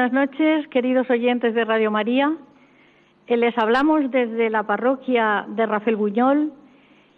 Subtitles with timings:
[0.00, 2.32] buenas noches, queridos oyentes de Radio María.
[3.26, 6.54] Eh, les hablamos desde la parroquia de Rafael Buñol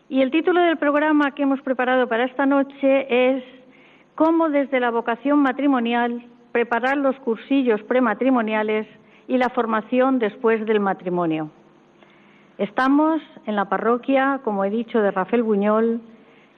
[0.08, 3.44] y el título del programa que hemos preparado para esta noche es
[4.16, 8.88] Cómo desde la vocación matrimonial preparar los cursillos prematrimoniales
[9.28, 11.52] y la formación después del matrimonio.
[12.58, 16.00] Estamos en la parroquia, como he dicho, de Rafael Buñol,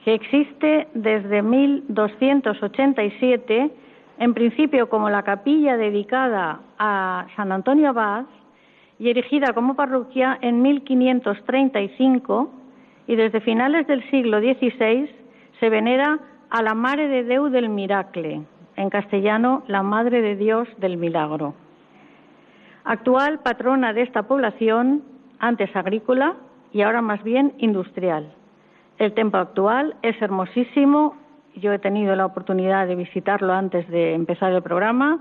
[0.03, 3.84] que existe desde 1287
[4.17, 8.25] en principio como la capilla dedicada a San Antonio Abad
[8.97, 12.49] y erigida como parroquia en 1535
[13.07, 15.09] y desde finales del siglo XVI
[15.59, 18.41] se venera a la Mare de Deu del Miracle,
[18.75, 21.53] en castellano la Madre de Dios del Milagro.
[22.83, 25.03] Actual patrona de esta población,
[25.39, 26.35] antes agrícola
[26.71, 28.31] y ahora más bien industrial.
[28.97, 31.15] El templo actual es hermosísimo
[31.59, 35.19] yo he tenido la oportunidad de visitarlo antes de empezar el programa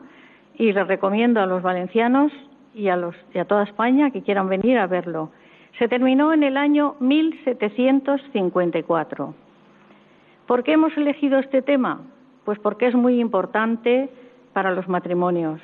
[0.56, 2.32] y les recomiendo a los valencianos
[2.74, 5.30] y a, los, y a toda España que quieran venir a verlo.
[5.78, 9.34] Se terminó en el año 1754.
[10.46, 12.00] ¿Por qué hemos elegido este tema?
[12.44, 14.10] Pues porque es muy importante
[14.52, 15.60] para los matrimonios.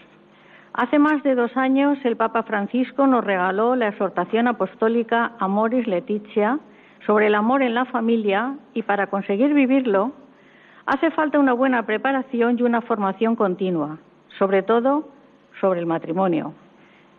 [0.73, 6.59] Hace más de dos años el Papa Francisco nos regaló la exhortación apostólica Amoris Leticia
[7.07, 10.13] sobre el amor en la familia y para conseguir vivirlo
[10.87, 13.99] Hace falta una buena preparación y una formación continua,
[14.39, 15.09] sobre todo
[15.61, 16.55] sobre el matrimonio.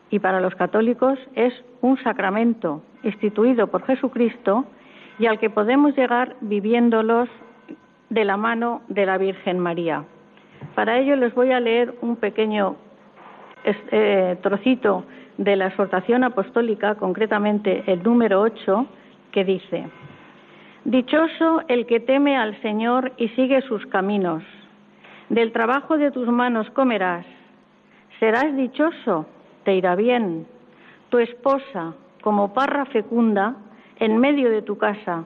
[0.10, 4.66] Y para los católicos es un sacramento instituido por Jesucristo
[5.20, 7.30] y al que podemos llegar viviéndolos
[8.10, 10.04] de la mano de la Virgen María.
[10.76, 12.76] Para ello les voy a leer un pequeño
[13.64, 15.06] eh, trocito
[15.38, 18.86] de la exhortación apostólica, concretamente el número 8,
[19.32, 19.88] que dice,
[20.86, 24.42] Dichoso el que teme al Señor y sigue sus caminos.
[25.30, 27.24] Del trabajo de tus manos comerás.
[28.20, 29.28] Serás dichoso,
[29.64, 30.48] te irá bien.
[31.10, 31.94] Tu esposa,
[32.24, 33.58] como parra fecunda,
[34.00, 35.26] en medio de tu casa.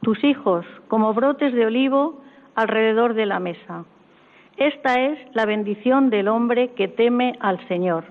[0.00, 2.22] Tus hijos, como brotes de olivo,
[2.54, 3.84] alrededor de la mesa.
[4.56, 8.04] Esta es la bendición del hombre que teme al Señor.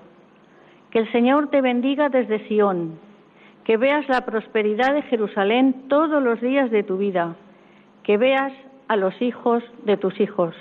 [0.92, 3.07] Que el Señor te bendiga desde Sión
[3.68, 7.36] que veas la prosperidad de Jerusalén todos los días de tu vida,
[8.02, 8.50] que veas
[8.88, 10.54] a los hijos de tus hijos.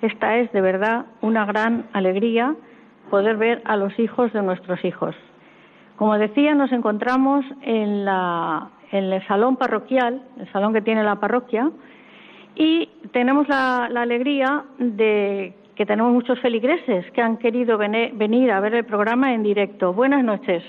[0.00, 2.56] Esta es de verdad una gran alegría
[3.10, 5.14] poder ver a los hijos de nuestros hijos.
[5.96, 8.08] Como decía, nos encontramos en,
[8.90, 11.70] el salón parroquial, el salón que tiene la parroquia,
[12.54, 18.76] y tenemos la, alegría de que tenemos muchos feligreses que han querido venir a ver
[18.76, 19.92] el programa en directo.
[19.92, 20.62] Buenas noches.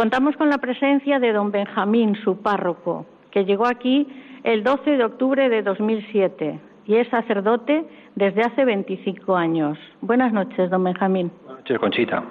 [0.00, 4.08] Contamos con la presencia de don Benjamín, su párroco, que llegó aquí
[4.44, 9.76] el 12 de octubre de 2007 y es sacerdote desde hace 25 años.
[10.00, 11.30] Buenas noches, don Benjamín.
[11.44, 12.24] Buenas noches, Conchita.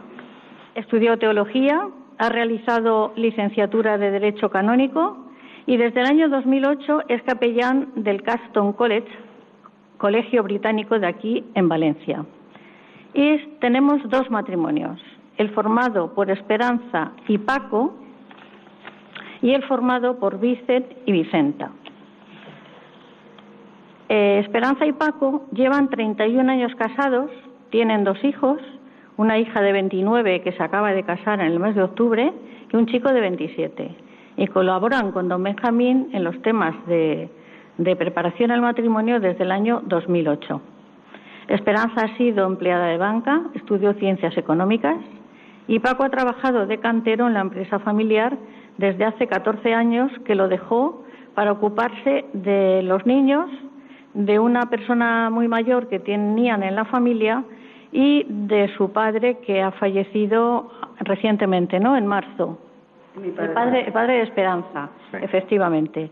[0.74, 1.88] Estudió teología,
[2.18, 5.28] ha realizado licenciatura de Derecho Canónico
[5.68, 9.10] y desde el año 2008 es capellán del Caston College,
[10.00, 12.26] colegio británico de aquí en Valencia.
[13.14, 15.00] Y tenemos dos matrimonios
[15.40, 17.94] el formado por Esperanza y Paco
[19.42, 21.72] y el formado por Vicent y Vicenta.
[24.10, 27.32] Eh, Esperanza y Paco llevan 31 años casados,
[27.70, 28.60] tienen dos hijos,
[29.16, 32.34] una hija de 29 que se acaba de casar en el mes de octubre
[32.72, 33.96] y un chico de 27.
[34.36, 37.30] Y colaboran con don Benjamín en los temas de,
[37.78, 40.62] de preparación al matrimonio desde el año 2008.
[41.48, 44.98] Esperanza ha sido empleada de banca, estudió ciencias económicas
[45.70, 48.36] y Paco ha trabajado de cantero en la empresa familiar
[48.80, 51.04] desde hace 14 años que lo dejó
[51.36, 53.48] para ocuparse de los niños,
[54.16, 57.44] de una persona muy mayor que tenían en la familia
[57.92, 60.72] y de su padre que ha fallecido
[61.02, 61.96] recientemente, ¿no?
[61.96, 62.58] En marzo.
[63.16, 64.90] El padre, el padre de Esperanza,
[65.22, 66.10] efectivamente.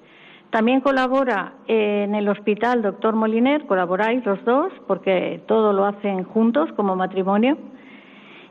[0.51, 6.71] También colabora en el hospital Doctor Moliner, colaboráis los dos, porque todo lo hacen juntos
[6.73, 7.57] como matrimonio,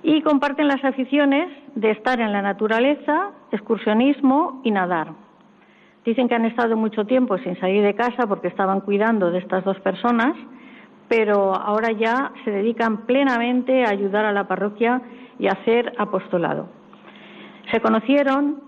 [0.06, 5.08] y comparten las aficiones de estar en la naturaleza, excursionismo y nadar.
[6.04, 9.64] Dicen que han estado mucho tiempo sin salir de casa porque estaban cuidando de estas
[9.64, 10.36] dos personas,
[11.08, 15.02] pero ahora ya se dedican plenamente a ayudar a la parroquia
[15.40, 16.68] y a hacer apostolado.
[17.72, 18.62] Se conocieron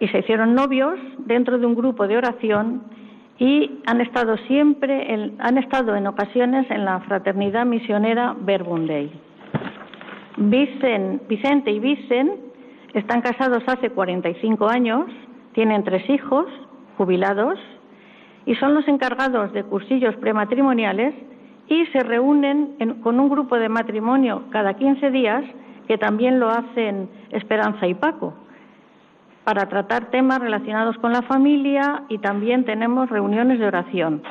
[0.00, 2.82] y se hicieron novios dentro de un grupo de oración
[3.38, 8.88] y han estado siempre, en, han estado en ocasiones en la fraternidad misionera Verbum.
[10.40, 12.32] Vicente y Vicen
[12.94, 15.04] están casados hace 45 años,
[15.52, 16.46] tienen tres hijos
[16.96, 17.58] jubilados
[18.46, 21.14] y son los encargados de cursillos prematrimoniales
[21.68, 25.44] y se reúnen con un grupo de matrimonio cada 15 días
[25.86, 28.32] que también lo hacen Esperanza y Paco
[29.44, 34.22] para tratar temas relacionados con la familia y también tenemos reuniones de oración.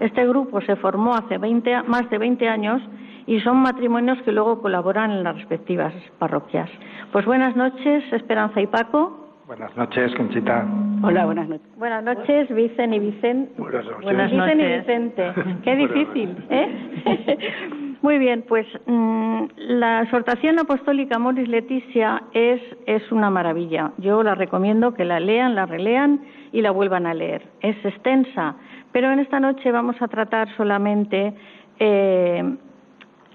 [0.00, 1.38] Este grupo se formó hace
[1.86, 2.80] más de 20 años
[3.28, 6.70] y son matrimonios que luego colaboran en las respectivas parroquias.
[7.12, 9.28] Pues buenas noches, Esperanza y Paco.
[9.46, 10.66] Buenas noches, Conchita.
[11.02, 11.68] Hola, buenas noches.
[11.76, 13.52] Buenas noches, Vicen y Vicente.
[13.58, 14.02] Buenas noches.
[14.02, 14.56] Buenas noches.
[14.56, 15.32] Vicen y Vicente.
[15.62, 17.96] Qué difícil, ¿eh?
[18.02, 23.92] Muy bien, pues mm, la exhortación apostólica Moris Leticia es, es una maravilla.
[23.98, 26.20] Yo la recomiendo que la lean, la relean
[26.52, 27.42] y la vuelvan a leer.
[27.60, 28.54] Es extensa,
[28.92, 31.34] pero en esta noche vamos a tratar solamente
[31.78, 32.56] eh,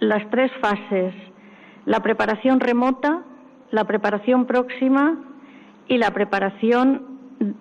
[0.07, 1.13] las tres fases,
[1.85, 3.23] la preparación remota,
[3.71, 5.17] la preparación próxima
[5.87, 7.13] y la preparación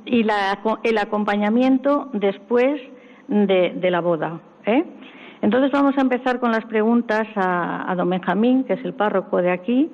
[0.04, 2.80] y la, el acompañamiento después
[3.28, 4.40] de, la boda.
[4.66, 4.84] ¿eh?
[5.40, 9.50] Entonces vamos a empezar con las preguntas a, don Benjamín, que es el párroco de
[9.50, 9.90] aquí,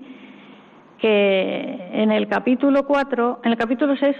[0.99, 4.17] que en el capítulo 4, en el capítulo 6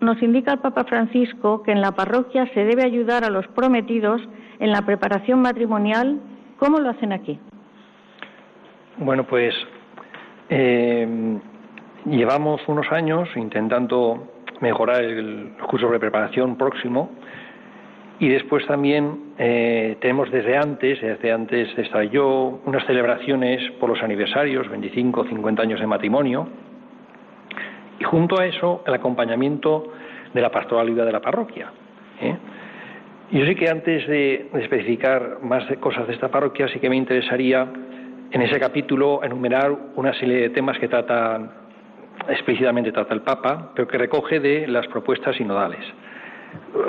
[0.00, 4.22] nos indica el Papa Francisco que en la parroquia se debe ayudar a los prometidos
[4.60, 6.20] en la preparación matrimonial.
[6.58, 7.40] ¿Cómo lo hacen aquí?
[8.98, 9.54] Bueno, pues
[10.48, 11.38] eh,
[12.06, 14.28] llevamos unos años intentando
[14.60, 17.10] mejorar el curso de preparación próximo
[18.18, 24.02] y después también eh, tenemos desde antes, desde antes estar yo, unas celebraciones por los
[24.02, 26.46] aniversarios, 25, 50 años de matrimonio.
[27.98, 29.92] Y junto a eso, el acompañamiento
[30.32, 31.72] de la pastoralidad de la parroquia.
[32.20, 32.36] ¿eh?
[33.32, 37.66] Yo sí que antes de, especificar más cosas de esta parroquia, sí que me interesaría
[38.32, 41.58] en ese capítulo enumerar una serie de temas que trata
[42.28, 45.80] explícitamente trata el Papa, pero que recoge de las propuestas sinodales.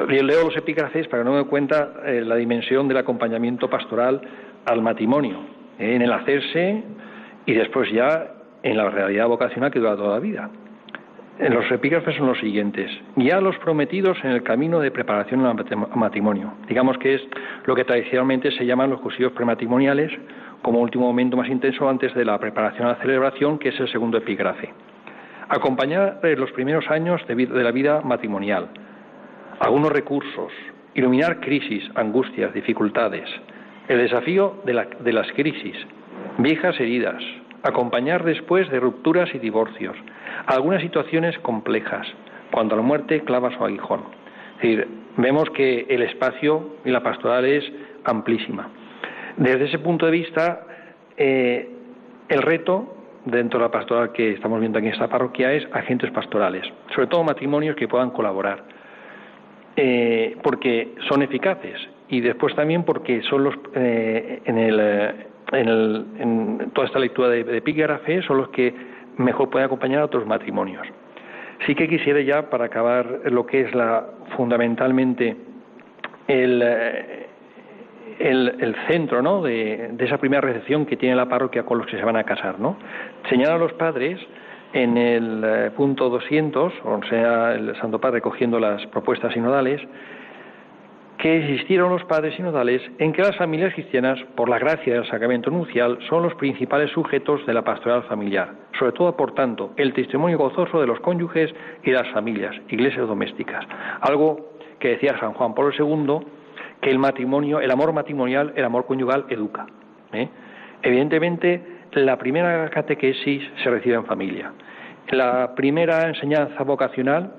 [0.07, 4.21] Leo los epígrafes para que no me cuenta eh, la dimensión del acompañamiento pastoral
[4.65, 5.39] al matrimonio,
[5.79, 6.83] eh, en el hacerse
[7.45, 8.31] y después ya
[8.61, 10.49] en la realidad vocacional que dura toda la vida.
[11.39, 12.91] En los epígrafes son los siguientes.
[13.15, 15.55] Ya los prometidos en el camino de preparación al
[15.95, 16.53] matrimonio.
[16.67, 17.21] Digamos que es
[17.65, 20.11] lo que tradicionalmente se llaman los cursivos prematrimoniales,
[20.63, 23.91] como último momento más intenso antes de la preparación a la celebración, que es el
[23.91, 24.73] segundo epígrafe.
[25.49, 28.69] Acompañar los primeros años de la vida matrimonial,
[29.59, 30.51] algunos recursos,
[30.95, 33.29] iluminar crisis, angustias, dificultades,
[33.89, 34.73] el desafío de,
[35.13, 35.75] las crisis,
[36.37, 37.21] viejas heridas,
[37.61, 39.97] acompañar después de rupturas y divorcios,
[40.45, 42.07] algunas situaciones complejas,
[42.51, 44.01] cuando la muerte clava su aguijón.
[44.55, 47.63] Es decir, vemos que el espacio y la pastoral es
[48.05, 48.69] amplísima.
[49.37, 50.61] Desde ese punto de vista,
[51.17, 51.69] eh,
[52.29, 56.11] el reto dentro de la pastoral que estamos viendo aquí en esta parroquia es agentes
[56.11, 58.63] pastorales, sobre todo matrimonios que puedan colaborar.
[59.75, 64.79] Eh, porque son eficaces y después también porque son los eh, en, el,
[65.51, 68.71] en, el, en, toda esta lectura de, de epígrafe son los que
[69.17, 70.85] mejor pueden acompañar a otros matrimonios.
[71.65, 75.35] Sí que quisiera ya para acabar lo que es la fundamentalmente
[76.27, 76.61] el,
[78.23, 79.41] el, centro ¿no?
[79.41, 82.59] de, esa primera recepción que tiene la parroquia con los que se van a casar.
[82.59, 82.77] ¿no?
[83.29, 84.19] Señalan a los padres
[84.71, 89.81] en el eh, punto 200, o sea, el Santo Padre recogiendo las propuestas sinodales,
[91.17, 95.51] que existieron los padres sinodales en que las familias cristianas, por la gracia del sacramento
[95.51, 98.49] nupcial, son los principales sujetos de la pastoral familiar,
[98.79, 101.53] sobre todo, por tanto, el testimonio gozoso de los cónyuges
[101.83, 103.63] y las familias, iglesias domésticas.
[104.01, 106.25] Algo que decía San Juan Pablo II,
[106.83, 109.65] que el matrimonio, el amor matrimonial, el amor conyugal educa.
[110.11, 110.27] ¿eh?
[110.83, 111.63] Evidentemente,
[111.93, 114.51] la primera catequesis se recibe en familia.
[115.09, 117.31] La primera enseñanza vocacional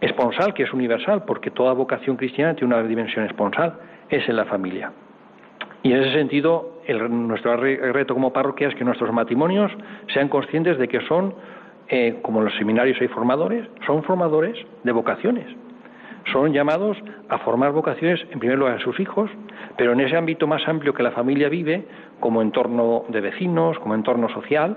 [0.00, 3.78] esponsal, que es universal, porque toda vocación cristiana tiene una dimensión esponsal,
[4.10, 4.92] es en la familia.
[5.84, 9.70] Y en ese sentido, nuestro reto como parroquia es que nuestros matrimonios
[10.12, 11.34] sean conscientes de que son,
[11.88, 15.46] eh, como en los seminarios hay formadores, son formadores de vocaciones.
[16.30, 16.96] Son llamados
[17.28, 19.30] a formar vocaciones, en primer lugar, a sus hijos,
[19.76, 21.86] pero en ese ámbito más amplio que la familia vive,
[22.20, 24.76] como entorno de vecinos, como entorno social,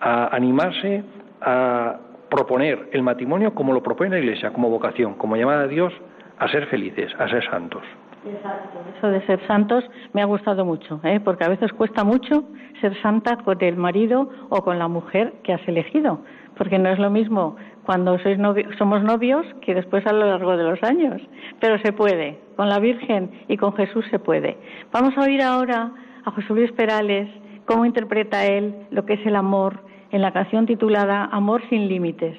[0.00, 1.02] a animarse
[1.40, 1.96] a
[2.28, 5.92] proponer el matrimonio como lo propone la Iglesia, como vocación, como llamada a Dios
[6.38, 7.82] a ser felices, a ser santos.
[8.26, 8.78] Exacto.
[8.96, 11.20] Eso de ser santos me ha gustado mucho, ¿eh?
[11.20, 12.44] porque a veces cuesta mucho
[12.80, 16.20] ser santa con el marido o con la mujer que has elegido,
[16.56, 18.38] porque no es lo mismo cuando sois
[18.76, 21.22] somos novios que después a lo largo de los años,
[21.60, 24.58] pero se puede, con la Virgen y con Jesús se puede.
[24.92, 25.92] Vamos a oír ahora
[26.24, 27.28] a José Luis Perales
[27.64, 32.36] cómo interpreta él lo que es el amor en la canción titulada Amor sin límites.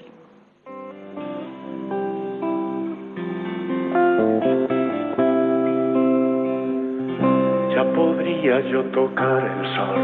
[7.95, 10.01] podría yo tocar el sol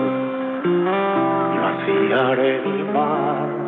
[1.54, 3.63] y vaciar el mar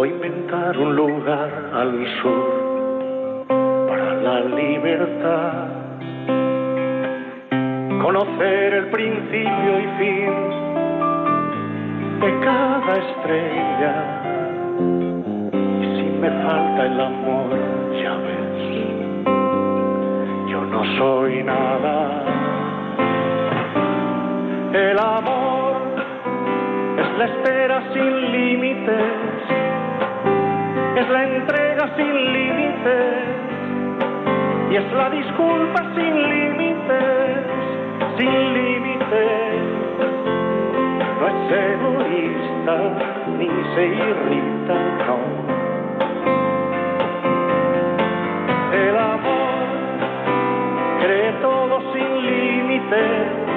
[0.00, 1.92] o inventar un lugar al
[2.22, 2.48] sur
[3.86, 5.68] para la libertad,
[8.00, 10.32] conocer el principio y fin
[12.22, 13.94] de cada estrella.
[15.82, 17.50] Y si me falta el amor,
[18.02, 18.58] ya ves,
[20.50, 21.96] yo no soy nada.
[24.72, 25.76] El amor
[26.96, 29.29] es la espera sin límites,
[31.00, 33.24] es la entrega sin límites
[34.70, 37.38] y es la disculpa sin límites,
[38.18, 39.60] sin límites.
[41.18, 42.76] No es egoísta
[43.38, 44.76] ni se irrita,
[45.06, 45.18] no.
[48.74, 49.64] El amor
[51.00, 53.50] cree todo sin límites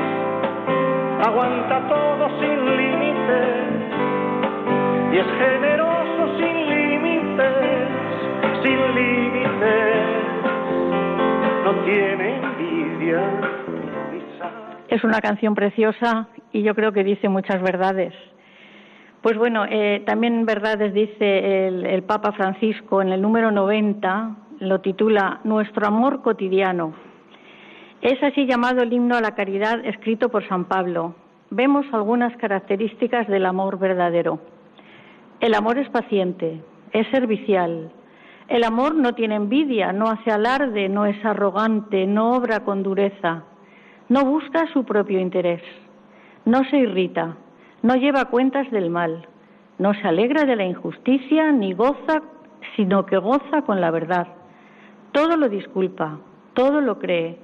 [1.26, 3.84] aguanta todo sin límites
[5.14, 5.73] y es generoso
[14.90, 18.14] Es una canción preciosa y yo creo que dice muchas verdades.
[19.22, 24.82] Pues bueno, eh, también verdades dice el, el Papa Francisco en el número 90, lo
[24.82, 26.94] titula Nuestro amor cotidiano
[28.04, 31.16] es así llamado el himno a la caridad escrito por San Pablo.
[31.50, 34.42] Vemos algunas características del amor verdadero.
[35.40, 37.94] El amor es paciente, es servicial.
[38.48, 43.44] El amor no tiene envidia, no hace alarde, no es arrogante, no obra con dureza,
[44.10, 45.62] no busca su propio interés,
[46.46, 47.38] no se irrita,
[47.82, 49.28] no lleva cuentas del mal,
[49.78, 52.22] no se alegra de la injusticia ni goza,
[52.76, 54.28] sino que goza con la verdad.
[55.14, 56.20] Todo lo disculpa,
[56.54, 57.38] todo lo cree,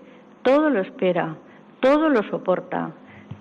[0.44, 1.36] todo lo espera,
[1.80, 2.92] todo lo soporta.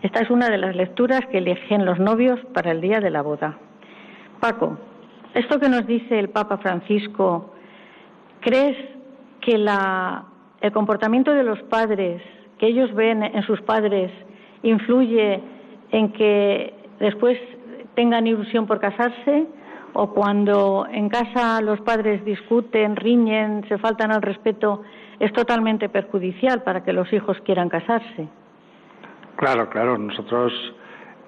[0.03, 3.23] Esta es una de las lecturas que eligen los novios para el día de la
[3.23, 3.59] boda.
[4.41, 4.79] Paco,
[5.38, 7.54] esto que nos dice el Papa Francisco,
[8.40, 8.76] ¿crees
[9.40, 12.21] que el comportamiento de los padres,
[12.59, 14.11] que ellos ven en sus padres,
[14.64, 15.40] influye
[15.92, 17.38] en que después
[17.95, 19.47] tengan ilusión por casarse?
[19.92, 24.83] ¿O cuando en casa los padres discuten, riñen, se faltan al respeto,
[25.21, 28.28] es totalmente perjudicial para que los hijos quieran casarse.
[29.37, 29.99] Claro, claro.
[29.99, 30.52] Nosotros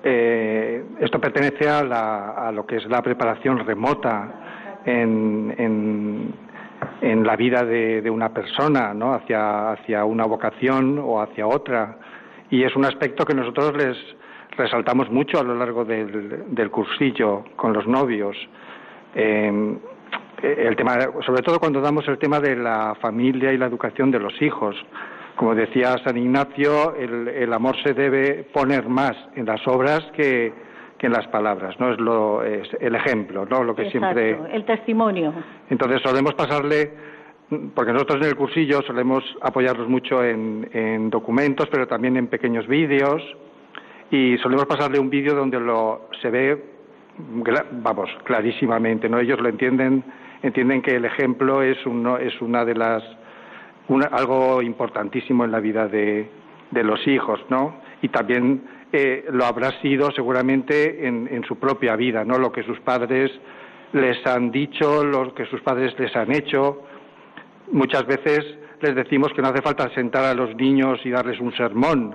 [0.02, 5.54] eh, esto pertenece a, lo que es la preparación remota en,
[7.00, 9.14] en, la vida de, una persona, ¿no?
[9.14, 11.98] Hacia, hacia una vocación o hacia otra.
[12.50, 13.96] Y es un aspecto que nosotros les
[14.56, 18.36] resaltamos mucho a lo largo del, cursillo con los novios.
[19.14, 19.78] Eh,
[20.42, 24.18] el tema, sobre todo cuando damos el tema de la familia y la educación de
[24.18, 24.76] los hijos.
[25.40, 30.52] Como decía San Ignacio, el, amor se debe poner más en las obras que,
[30.98, 31.94] en las palabras, ¿no?
[31.94, 33.64] Es, lo, es el ejemplo, ¿no?
[33.64, 34.38] Lo que siempre...
[34.52, 35.32] el testimonio.
[35.70, 36.92] Entonces solemos pasarle,
[37.74, 42.66] porque nosotros en el cursillo solemos apoyarnos mucho en, en documentos, pero también en pequeños
[42.66, 43.22] vídeos,
[44.10, 46.64] y solemos pasarle un vídeo donde lo se ve,
[47.82, 49.18] vamos, clarísimamente, ¿no?
[49.20, 50.04] Ellos lo entienden
[50.42, 53.02] entienden que el ejemplo es, uno, es una de las
[54.10, 56.28] algo importantísimo en la vida de,
[56.70, 57.80] de los hijos, ¿no?
[58.02, 62.38] Y también eh, lo habrá sido seguramente en, en, su propia vida, ¿no?
[62.38, 63.30] Lo que sus padres
[63.92, 66.82] les han dicho, lo que sus padres les han hecho.
[67.72, 68.40] Muchas veces
[68.80, 72.14] les decimos que no hace falta sentar a los niños y darles un sermón,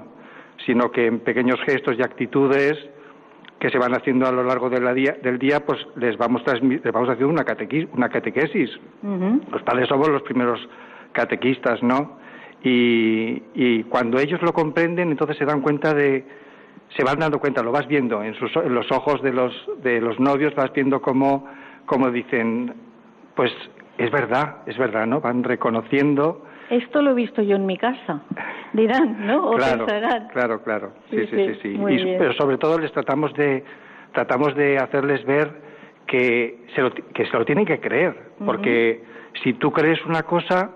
[0.66, 2.74] sino que en pequeños gestos y actitudes
[3.60, 6.92] que se van haciendo a lo largo del día, del día pues les vamos, les
[6.92, 7.46] vamos haciendo una,
[7.94, 8.70] una catequesis.
[9.52, 10.60] Los padres somos los primeros
[11.16, 12.18] catequistas, ¿no?
[12.64, 16.26] Y, y, cuando ellos lo comprenden, entonces se dan cuenta de,
[16.96, 20.02] se van dando cuenta, lo vas viendo en, sus, en los ojos de los, de
[20.02, 21.48] los novios, vas viendo cómo,
[21.86, 22.74] cómo dicen,
[23.36, 23.52] pues
[23.98, 25.22] es verdad, es verdad, ¿no?
[25.22, 26.44] Van reconociendo.
[26.70, 28.22] Esto lo he visto yo en mi casa,
[28.74, 29.52] dirán, ¿no?
[29.52, 29.86] O claro,
[30.34, 32.16] claro, claro, sí, sí, sí, sí.
[32.18, 33.64] pero sobre todo les tratamos de,
[34.12, 35.52] tratamos de hacerles ver
[36.08, 39.04] que se lo, que se lo tienen que creer, porque
[39.44, 40.72] si tú crees una cosa,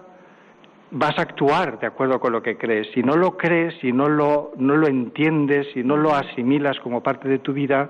[0.91, 2.88] vas a actuar de acuerdo con lo que crees.
[2.93, 7.03] Si no lo crees, si no lo, no lo entiendes, si no lo asimilas como
[7.03, 7.89] parte de tu vida,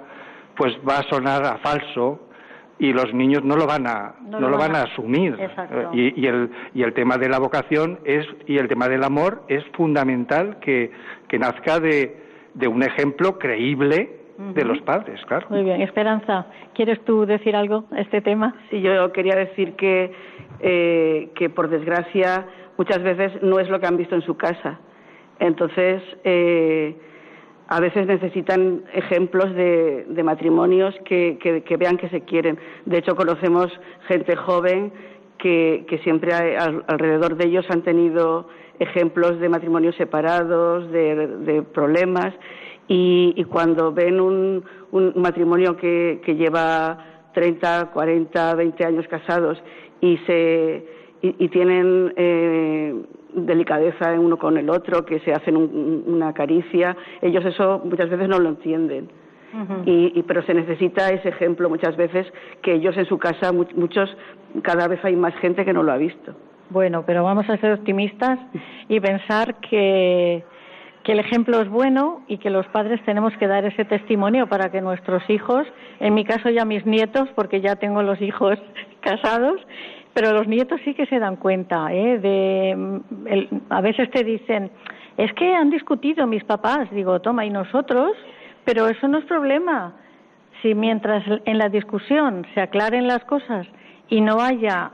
[0.56, 2.28] pues va a sonar a falso
[2.78, 5.38] y los niños no lo van a no, lo, van a, asumir
[5.92, 9.44] y, y, el y el tema de la vocación es y el tema del amor
[9.50, 10.90] es fundamental que,
[11.28, 12.16] que nazca de,
[12.54, 15.48] de un ejemplo creíble de los padres, claro.
[15.50, 18.56] Muy bien, Esperanza, ¿quieres tú decir algo a este tema?
[18.70, 20.14] Sí, yo quería decir que
[20.62, 22.46] eh, que por desgracia
[22.80, 24.80] muchas veces no es lo que han visto en su casa,
[25.38, 26.96] entonces eh,
[27.68, 31.38] a veces necesitan ejemplos de, matrimonios que,
[31.78, 32.58] vean que se quieren.
[32.86, 33.68] De hecho, conocemos
[34.08, 34.94] gente joven
[35.38, 38.48] que, siempre alrededor de ellos han tenido
[38.80, 42.34] ejemplos de matrimonios separados, de, problemas,
[42.88, 44.64] y, cuando ven un,
[45.16, 46.98] matrimonio que, lleva
[47.34, 49.62] 30, 40, 20 años casados
[50.00, 52.96] y se y, tienen eh,
[53.34, 58.40] delicadeza uno con el otro, que se hacen una caricia, ellos eso muchas veces no
[58.40, 59.10] lo entienden.
[59.86, 62.28] y, pero se necesita ese ejemplo muchas veces
[62.62, 64.16] que ellos en su casa, muchos,
[64.62, 66.36] cada vez hay más gente que no lo ha visto.
[66.70, 68.40] Bueno, pero vamos a ser optimistas
[68.88, 70.44] y pensar que,
[71.04, 74.70] que el ejemplo es bueno y que los padres tenemos que dar ese testimonio para
[74.70, 75.66] que nuestros hijos,
[76.00, 78.60] en mi caso ya mis nietos, porque ya tengo los hijos
[79.02, 79.60] casados,
[80.14, 82.20] pero los nietos sí que se dan cuenta, ¿eh?
[82.20, 83.02] De,
[83.70, 84.72] a veces te dicen,
[85.18, 88.12] es que han discutido mis papás, digo, toma, y nosotros,
[88.66, 89.94] pero eso no es problema.
[90.62, 93.68] Si mientras en la discusión se aclaren las cosas
[94.10, 94.92] y no haya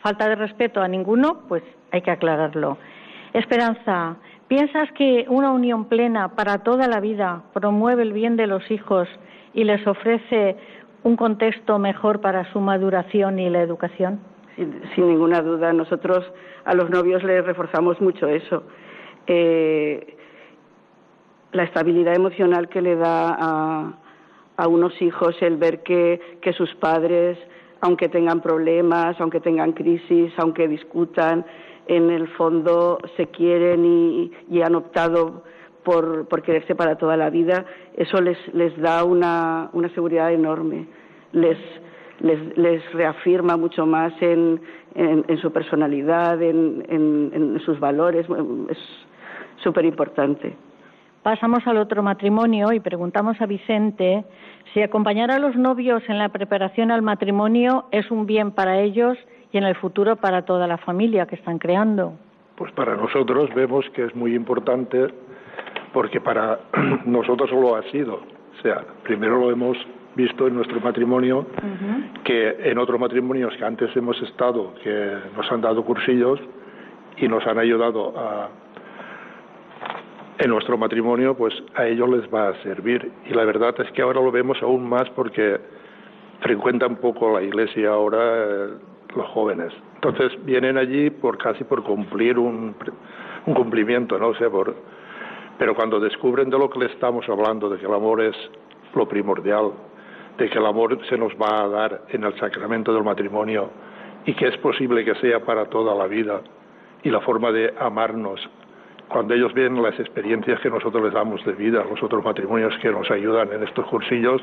[0.00, 2.78] falta de respeto a ninguno, pues hay que aclararlo.
[3.32, 4.16] Esperanza,
[4.48, 9.08] ¿piensas que una unión plena para toda la vida promueve el bien de los hijos
[9.52, 10.56] y les ofrece
[11.02, 14.33] un contexto mejor para su maduración y la educación?
[14.56, 15.72] Sin, ninguna duda.
[15.72, 16.24] Nosotros
[16.64, 18.64] a los novios les reforzamos mucho eso.
[19.26, 20.16] Eh,
[21.52, 23.92] la estabilidad emocional que le da a,
[24.56, 27.38] a unos hijos el ver que, que, sus padres,
[27.80, 31.44] aunque tengan problemas, aunque tengan crisis, aunque discutan,
[31.86, 35.44] en el fondo se quieren y, y han optado
[35.84, 40.86] por, por, quererse para toda la vida, eso les, les da una, una seguridad enorme.
[41.32, 41.58] Les,
[42.20, 44.60] les, reafirma mucho más en,
[45.40, 48.26] su personalidad, en, sus valores.
[48.68, 48.78] Es
[49.62, 50.56] súper importante.
[51.22, 54.24] Pasamos al otro matrimonio y preguntamos a Vicente
[54.74, 59.16] si acompañar a los novios en la preparación al matrimonio es un bien para ellos
[59.50, 62.12] y en el futuro para toda la familia que están creando.
[62.56, 65.08] Pues para nosotros vemos que es muy importante
[65.94, 66.60] porque para
[67.06, 68.16] nosotros lo ha sido.
[68.16, 69.78] O sea, primero lo hemos
[70.14, 71.46] visto en nuestro matrimonio
[72.24, 76.40] que en otros matrimonios que antes hemos estado, que nos han dado cursillos
[77.16, 78.48] y nos han ayudado a,
[80.38, 83.10] en nuestro matrimonio, pues a ellos les va a servir.
[83.26, 85.60] Y la verdad es que ahora lo vemos aún más porque
[86.40, 88.68] frecuentan poco la iglesia ahora eh,
[89.16, 89.72] los jóvenes.
[89.94, 92.74] Entonces vienen allí por casi por cumplir un,
[93.46, 94.74] un cumplimiento, no sé, por,
[95.58, 98.36] pero cuando descubren de lo que le estamos hablando, de que el amor es
[98.94, 99.72] lo primordial,
[100.38, 103.70] de que el amor se nos va a dar en el sacramento del matrimonio
[104.26, 106.40] y que es posible que sea para toda la vida
[107.02, 108.40] y la forma de amarnos.
[109.08, 112.90] Cuando ellos ven las experiencias que nosotros les damos de vida, los otros matrimonios que
[112.90, 114.42] nos ayudan en estos cursillos,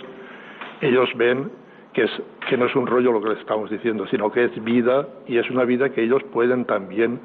[0.82, 1.52] ellos ven
[1.94, 2.12] que, es,
[2.48, 5.38] que no es un rollo lo que les estamos diciendo, sino que es vida y
[5.38, 7.20] es una vida que ellos pueden también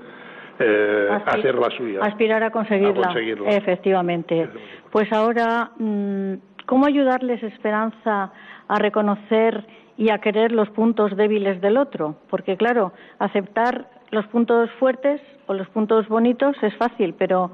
[0.58, 2.00] eh, hacer la suya.
[2.02, 3.12] Aspirar a conseguirla.
[3.50, 4.48] Efectivamente.
[4.90, 6.34] Pues ahora, mm,
[6.66, 8.32] ¿cómo ayudarles, Esperanza,
[8.68, 14.70] a reconocer y a querer los puntos débiles del otro, porque claro, aceptar los puntos
[14.78, 17.50] fuertes o los puntos bonitos es fácil, pero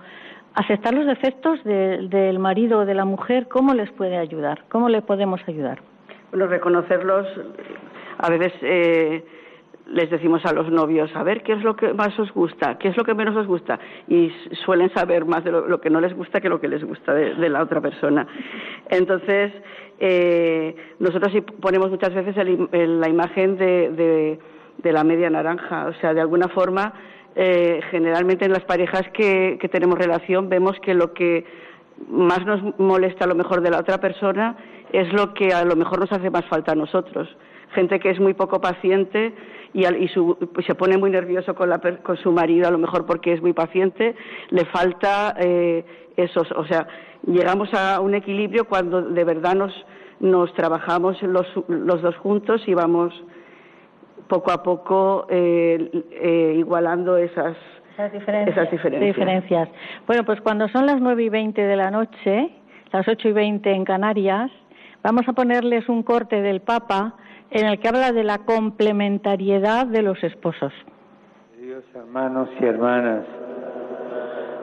[0.55, 4.65] aceptar los defectos del marido o de la mujer, ¿cómo les puede ayudar?
[4.69, 5.81] ¿Cómo le podemos ayudar?
[6.31, 7.27] Bueno, reconocerlos,
[8.19, 9.25] a veces eh,
[9.93, 12.79] les decimos a los novios, a ver, ¿qué es lo que más os gusta?
[12.79, 13.79] ¿Qué es lo que menos os gusta?
[14.09, 14.33] Y
[14.65, 17.49] suelen saber más de lo, que no les gusta que lo que les gusta de,
[17.49, 18.27] la otra persona.
[18.89, 19.53] Entonces,
[20.01, 24.39] eh, nosotros ponemos muchas veces la imagen de,
[24.83, 26.95] la media naranja, o sea, de alguna forma,
[27.37, 31.45] eh, generalmente en las parejas que, que tenemos relación vemos que lo que
[32.09, 34.57] más nos molesta a lo mejor de la otra persona
[34.91, 37.29] es lo que a lo mejor nos hace más falta a nosotros
[37.75, 39.33] gente que es muy poco paciente
[39.75, 39.85] y,
[40.53, 41.71] pues, se pone muy nervioso con,
[42.23, 44.15] su marido, a lo mejor porque es muy paciente,
[44.51, 45.85] le falta eh,
[46.17, 46.87] eso, o sea,
[47.27, 49.55] llegamos a un equilibrio cuando de verdad
[50.21, 53.13] nos, trabajamos los, dos juntos y vamos
[54.29, 57.57] poco a poco eh, eh, igualando esas,
[58.13, 59.69] diferencias, diferencias.
[60.07, 62.51] Bueno, pues cuando son las nueve y veinte de la noche,
[62.93, 64.51] las ocho y veinte en Canarias,
[65.03, 67.15] vamos a ponerles un corte del Papa
[67.53, 70.73] en el que habla de la complementariedad de los esposos.
[71.55, 73.25] Queridos hermanos y hermanas,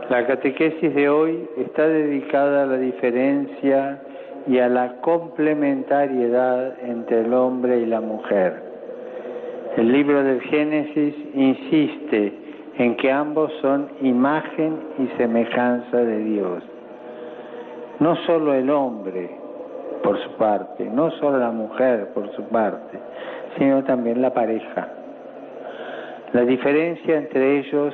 [0.09, 4.01] la catequesis de hoy está dedicada a la diferencia
[4.47, 8.63] y a la complementariedad entre el hombre y la mujer.
[9.77, 12.33] El libro del Génesis insiste
[12.79, 16.63] en que ambos son imagen y semejanza de Dios.
[17.99, 19.38] No solo el hombre,
[20.09, 22.97] por su parte, no solo la mujer por su parte,
[23.59, 24.87] sino también la pareja.
[26.33, 27.93] La diferencia entre ellos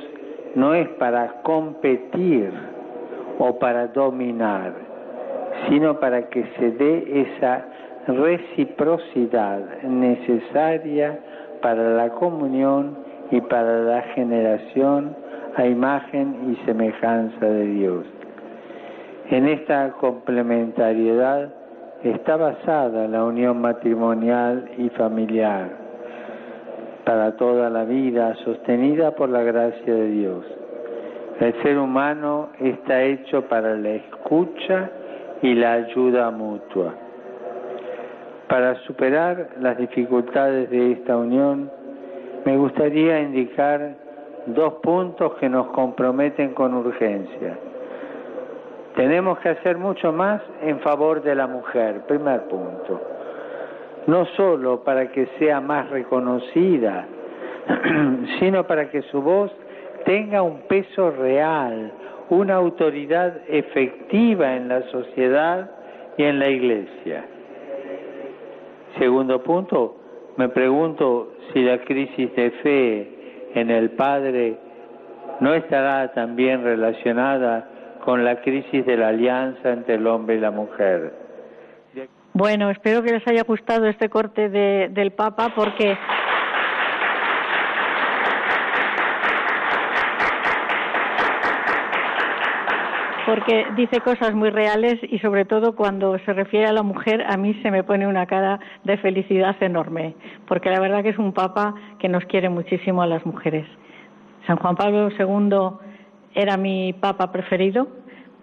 [0.54, 2.50] no es para competir
[3.38, 4.72] o para dominar,
[5.68, 7.66] sino para que se dé esa
[8.06, 11.18] reciprocidad necesaria
[11.60, 12.96] para la comunión
[13.30, 15.14] y para la generación
[15.54, 18.06] a imagen y semejanza de Dios.
[19.28, 21.52] En esta complementariedad
[22.02, 25.86] está basada la unión matrimonial y familiar
[27.04, 30.44] para toda la vida, sostenida por la gracia de Dios.
[31.40, 34.90] El ser humano está hecho para la escucha
[35.42, 36.94] y la ayuda mutua.
[38.48, 41.70] Para superar las dificultades de esta unión,
[42.44, 43.94] me gustaría indicar
[44.46, 47.58] dos puntos que nos comprometen con urgencia.
[48.96, 52.98] Tenemos que hacer mucho más en favor de la mujer, primer punto.
[54.06, 57.06] No solo para que sea más reconocida,
[58.40, 59.52] sino para que su voz
[60.06, 61.92] tenga un peso real,
[62.30, 65.70] una autoridad efectiva en la sociedad
[66.16, 67.26] y en la iglesia.
[68.98, 69.96] Segundo punto,
[70.38, 74.56] me pregunto si la crisis de fe en el Padre
[75.40, 77.68] no estará también relacionada
[78.06, 81.12] con la crisis de la alianza entre el hombre y la mujer.
[82.34, 85.98] Bueno, espero que les haya gustado este corte del Papa porque
[93.26, 97.36] porque dice cosas muy reales y sobre todo cuando se refiere a la mujer a
[97.36, 100.14] mí se me pone una cara de felicidad enorme,
[100.46, 103.66] porque la verdad que es un papa que nos quiere muchísimo a las mujeres.
[104.46, 105.85] San Juan Pablo II
[106.36, 107.88] era mi papa preferido,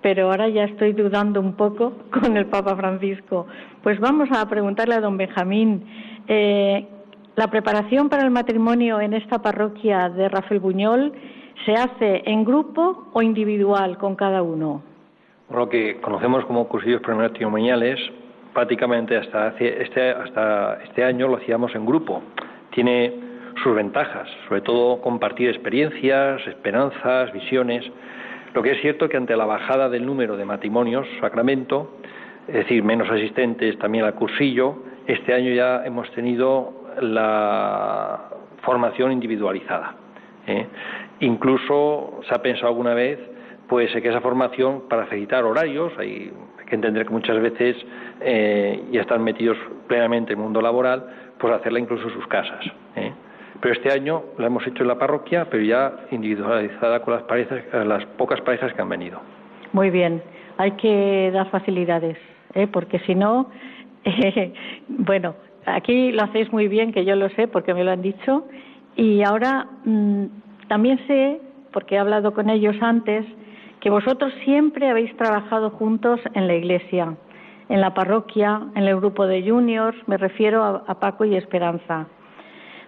[0.02, 3.48] pero ahora ya estoy dudando un poco con el Papa Francisco.
[3.84, 5.86] Pues vamos a preguntarle a don Benjamín,
[6.28, 6.88] eh,
[7.36, 11.14] ¿la preparación para el matrimonio en esta parroquia de Rafael Buñol
[11.66, 14.82] se hace en grupo o individual con cada uno?
[15.52, 18.00] Lo que conocemos como cursillos prematrimoniales,
[18.54, 22.24] prácticamente hasta, este, hasta este año lo hacíamos en grupo.
[22.72, 27.86] Tiene sus ventajas, sobre todo compartir experiencias, esperanzas, visiones.
[28.54, 31.98] Lo que es cierto que ante la bajada del número de matrimonios, sacramento,
[32.48, 38.30] es decir, menos asistentes también al cursillo, este año ya hemos tenido la
[38.62, 39.96] formación individualizada.
[40.48, 40.66] ¿eh?
[41.20, 43.20] Incluso se ha pensado alguna vez
[43.68, 46.32] pues que esa formación para facilitar horarios, hay
[46.68, 47.76] que entender que muchas veces
[48.22, 51.06] eh, ya están metidos plenamente en el mundo laboral,
[51.38, 52.64] pues hacerla incluso en sus casas.
[52.96, 53.12] ¿eh?
[53.64, 57.64] Pero este año la hemos hecho en la parroquia, pero ya individualizada con las, parejas,
[57.88, 59.22] las pocas parejas que han venido.
[59.72, 60.22] Muy bien,
[60.58, 62.18] hay que dar facilidades,
[62.56, 62.68] ¿eh?
[62.68, 63.50] porque si no,
[64.90, 68.46] bueno, aquí lo hacéis muy bien, que yo lo sé porque me lo han dicho,
[68.98, 70.26] y ahora mm,
[70.68, 71.40] también sé,
[71.72, 73.26] porque he hablado con ellos antes,
[73.80, 77.16] que vosotros siempre habéis trabajado juntos en la iglesia,
[77.70, 82.08] en la parroquia, en el grupo de juniors, me refiero a Paco y Esperanza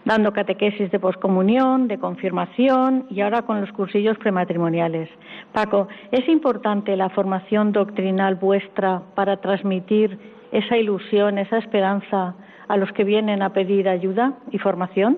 [0.05, 5.09] dando catequesis de poscomunión, de confirmación y ahora con los cursillos prematrimoniales.
[5.51, 10.17] Paco, ¿es importante la formación doctrinal vuestra para transmitir
[10.51, 12.35] esa ilusión, esa esperanza
[12.67, 15.17] a los que vienen a pedir ayuda y formación?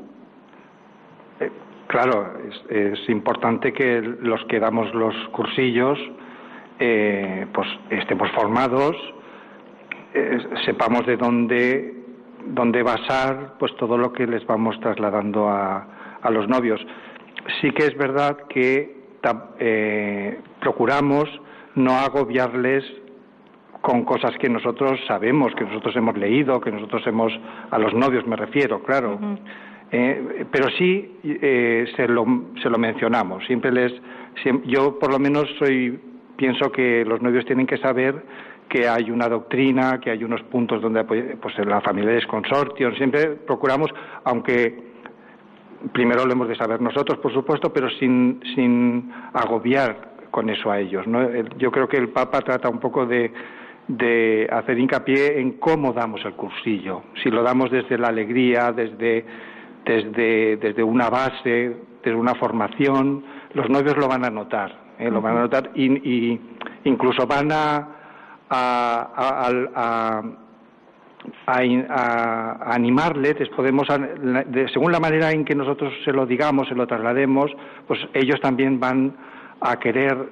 [1.88, 2.34] Claro,
[2.70, 5.98] es, importante que los que damos los cursillos
[6.80, 8.96] eh, pues estemos formados,
[10.14, 11.97] eh, sepamos de dónde,
[12.54, 15.88] dónde basar pues todo lo que les vamos trasladando a,
[16.22, 16.86] a los novios.
[17.62, 18.98] Sí que es verdad que
[19.60, 21.30] eh, procuramos
[21.76, 22.84] no agobiarles
[23.82, 27.32] con cosas que nosotros sabemos, que nosotros hemos leído, que nosotros hemos,
[27.72, 29.20] a los novios me refiero, claro.
[29.92, 32.26] Eh, pero sí eh, se, lo,
[32.62, 33.46] se lo mencionamos.
[33.46, 33.94] Siempre les,
[34.66, 36.00] yo por lo menos soy,
[36.36, 38.24] pienso que los novios tienen que saber
[38.70, 42.94] que hay una doctrina, que hay unos puntos donde pues la familia es consortio.
[42.96, 43.90] Siempre procuramos,
[44.24, 44.88] aunque
[45.94, 50.80] primero lo hemos de saber nosotros, por supuesto, pero sin, sin agobiar con eso a
[50.80, 51.08] ellos.
[51.08, 51.30] ¿no?
[51.58, 53.32] Yo creo que el Papa trata un poco de,
[53.88, 59.26] de hacer hincapié en cómo damos el cursillo, si lo damos desde la alegría, desde,
[59.86, 65.10] desde, desde una base, desde una formación, los novios lo van a notar, ¿eh?
[65.10, 66.40] lo van a notar y,
[66.84, 67.97] incluso van a,
[68.50, 70.22] a,
[71.48, 73.88] a, animarles, les podemos,
[74.74, 77.52] según la manera en que nosotros se lo digamos, se lo traslademos,
[77.88, 79.16] pues ellos también van
[79.62, 80.30] a querer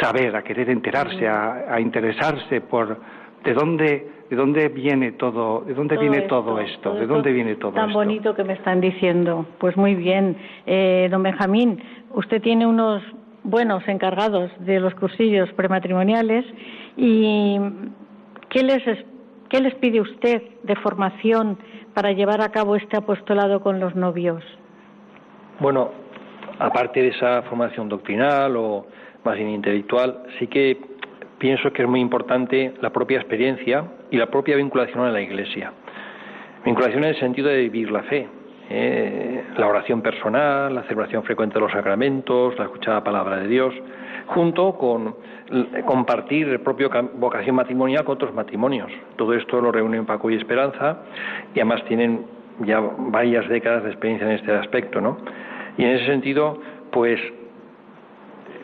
[0.00, 2.98] saber, a querer enterarse, a, interesarse por
[3.44, 7.72] de dónde de dónde viene todo, de dónde viene todo esto, de dónde viene todo
[7.72, 9.46] tan bonito que me están diciendo.
[9.58, 11.80] Pues muy bien, eh, don Benjamín,
[12.14, 13.02] usted tiene unos
[13.44, 16.44] buenos encargados de los cursillos prematrimoniales
[16.96, 17.58] y
[18.48, 18.82] ¿qué les
[19.50, 21.58] qué les pide usted de formación
[21.92, 24.42] para llevar a cabo este apostolado con los novios?
[25.60, 25.92] Bueno,
[26.58, 28.86] aparte de esa formación doctrinal o
[29.24, 30.78] más bien intelectual, sí que
[31.38, 35.72] pienso que es muy importante la propia experiencia y la propia vinculación a la Iglesia.
[36.64, 38.26] Vinculación en el sentido de vivir la fe,
[38.70, 39.44] ¿eh?
[39.56, 43.74] la oración personal, la celebración frecuente de los sacramentos, la escuchada palabra de Dios,
[44.26, 45.16] junto con
[45.84, 48.90] compartir el propio vocación matrimonial con otros matrimonios.
[49.16, 50.98] Todo esto lo reúnen Paco y Esperanza
[51.54, 52.24] y además tienen
[52.60, 55.18] ya varias décadas de experiencia en este aspecto, ¿no?
[55.76, 56.58] Y en ese sentido,
[56.90, 57.20] pues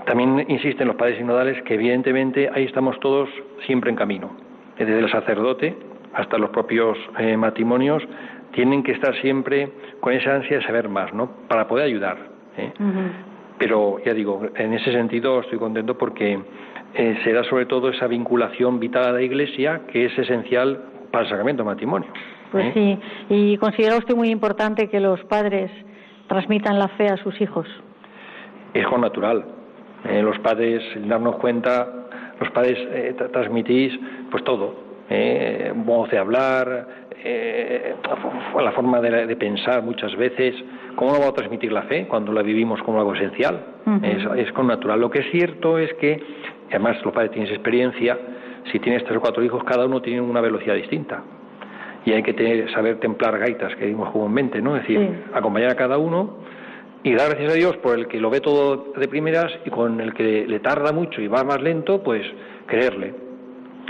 [0.06, 3.28] también insisten los padres sinodales que evidentemente ahí estamos todos
[3.66, 4.30] siempre en camino,
[4.78, 5.76] desde el sacerdote
[6.14, 8.02] hasta los propios eh, matrimonios
[8.52, 11.30] tienen que estar siempre con esa ansia de saber más, ¿no?
[11.48, 12.16] Para poder ayudar.
[12.56, 12.72] ¿eh?
[13.58, 16.38] Pero ya digo, en ese sentido estoy contento porque
[16.94, 21.24] eh, se da sobre todo esa vinculación vital a la Iglesia que es esencial para
[21.24, 22.08] el sacramento del matrimonio.
[22.50, 22.72] Pues ¿eh?
[22.74, 25.70] sí, y considera usted muy importante que los padres
[26.28, 27.66] transmitan la fe a sus hijos.
[28.72, 29.44] Es con natural.
[30.04, 31.86] Eh, los padres, darnos cuenta,
[32.38, 33.92] los padres eh, transmitís
[34.30, 34.74] pues todo,
[35.10, 36.88] eh, modo de hablar,
[37.24, 37.94] eh,
[38.62, 40.54] la forma de, pensar muchas veces.
[40.96, 43.64] ¿Cómo no vamos a transmitir la fe cuando la vivimos como algo esencial?
[44.02, 45.00] es, es, con natural.
[45.00, 46.22] Lo que es cierto es que,
[46.68, 48.18] además los padres tienen experiencia,
[48.70, 51.22] si tienes tres o cuatro hijos, cada uno tiene una velocidad distinta.
[52.04, 54.76] Y hay que saber templar gaitas, que dimos comúnmente, ¿no?
[54.76, 56.38] Es decir, acompañar a cada uno
[57.02, 60.00] y dar gracias a Dios por el que lo ve todo de primeras y con
[60.00, 62.22] el que le tarda mucho y va más lento, pues
[62.66, 63.29] creerle.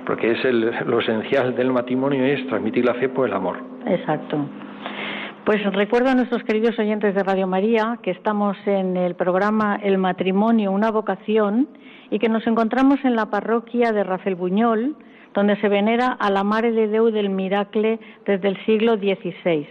[0.07, 0.45] Porque es
[0.87, 3.59] lo esencial del matrimonio es transmitir la fe por el amor.
[3.87, 4.39] Exacto.
[5.45, 9.99] Pues recuerdo a nuestros queridos oyentes de Radio María que estamos en el programa El
[9.99, 11.69] matrimonio, una vocación
[12.11, 14.97] y que nos encontramos en la parroquia de Rafael Buñol,
[15.35, 19.67] donde se venera a la Mare de Deu del Miracle desde el siglo XVI.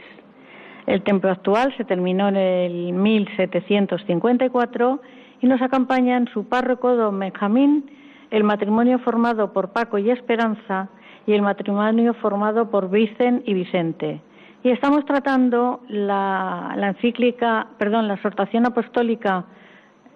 [0.87, 5.01] El templo actual se terminó en el 1754
[5.41, 7.91] y nos acompaña en su párroco don Benjamín,
[8.31, 10.89] el matrimonio formado por Paco y Esperanza
[11.25, 14.21] y el matrimonio formado por Vicen y Vicente.
[14.63, 19.45] Y estamos tratando la, encíclica, perdón, la exhortación apostólica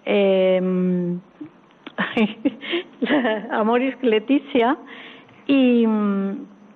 [0.04, 1.18] em,
[3.50, 4.76] Amoris Leticia
[5.46, 5.86] y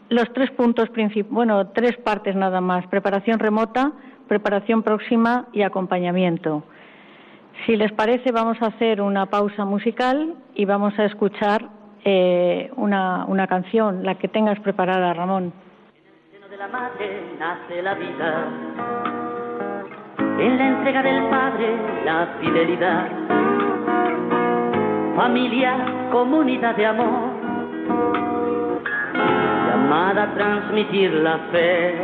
[0.09, 3.93] los tres puntos principales, bueno, tres partes nada más, preparación remota,
[4.29, 6.63] preparación próxima y acompañamiento.
[7.67, 11.69] Si les parece, vamos a hacer una pausa musical y vamos a escuchar
[12.05, 15.53] eh, una, una, canción, la que tengas preparada, Ramón.
[16.33, 18.49] En el de la madre nace la vida,
[20.39, 23.09] en la entrega del padre la fidelidad,
[25.17, 27.39] familia, comunidad de amor
[29.89, 31.95] llamada a transmitir la fe.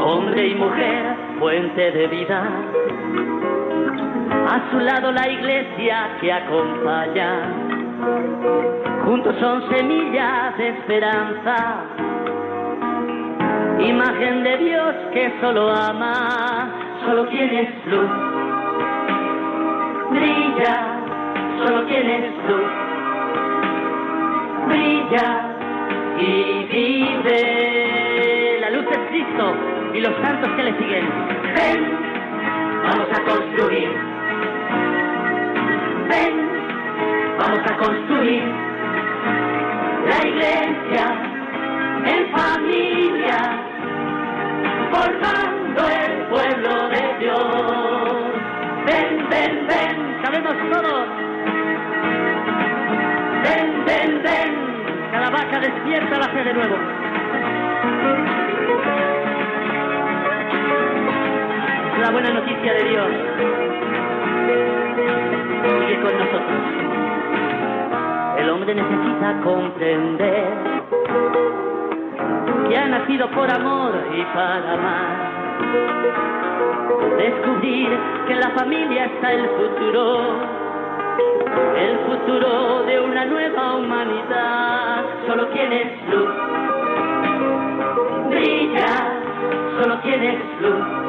[0.00, 2.50] Hombre y mujer, fuente de vida.
[4.48, 7.62] A su lado la iglesia que acompaña.
[9.04, 11.84] Juntos son semillas de esperanza.
[13.78, 16.70] Imagen de Dios que solo ama.
[17.06, 18.10] solo tienes luz.
[20.10, 21.00] Brilla,
[21.64, 22.70] solo tienes luz.
[24.68, 25.56] Brilla
[26.18, 28.58] y vive.
[28.60, 29.54] La luz es Cristo
[29.94, 31.08] y los santos que le siguen.
[31.54, 31.98] Ven,
[32.84, 34.11] vamos a construir.
[37.52, 38.42] Vamos a construir
[40.08, 41.04] la iglesia
[42.06, 43.38] en familia,
[44.90, 48.16] formando el pueblo de Dios.
[48.86, 51.08] Ven, ven, ven, sabemos todos.
[53.42, 56.76] Ven, ven, ven, cada vaca despierta la fe de nuevo.
[62.00, 63.08] la buena noticia de Dios.
[65.86, 66.71] Sigue con nosotros.
[68.42, 70.48] El hombre necesita comprender
[72.68, 75.30] que ha nacido por amor y para amar.
[77.18, 77.88] Descubrir
[78.26, 80.40] que en la familia está el futuro,
[81.76, 85.04] el futuro de una nueva humanidad.
[85.28, 86.30] Solo tienes luz,
[88.28, 89.22] brilla,
[89.80, 91.02] solo tienes luz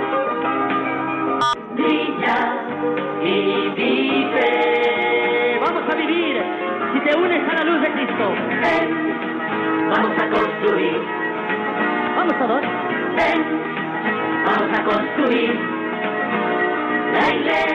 [1.76, 2.62] brilla
[3.24, 5.60] y vive.
[5.62, 6.62] Vamos a vivir
[6.94, 8.34] si te unes a la luz de Cristo.
[8.62, 11.02] Ven, vamos a construir.
[12.16, 12.62] Vamos todos.
[13.18, 13.44] Ven,
[14.46, 15.60] vamos a construir
[17.14, 17.73] la iglesia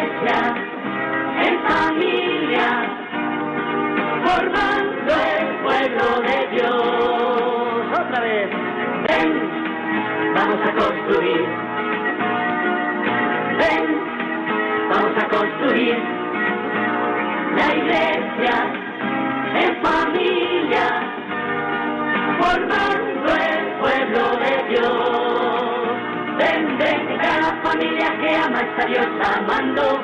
[28.89, 30.01] Dios amando.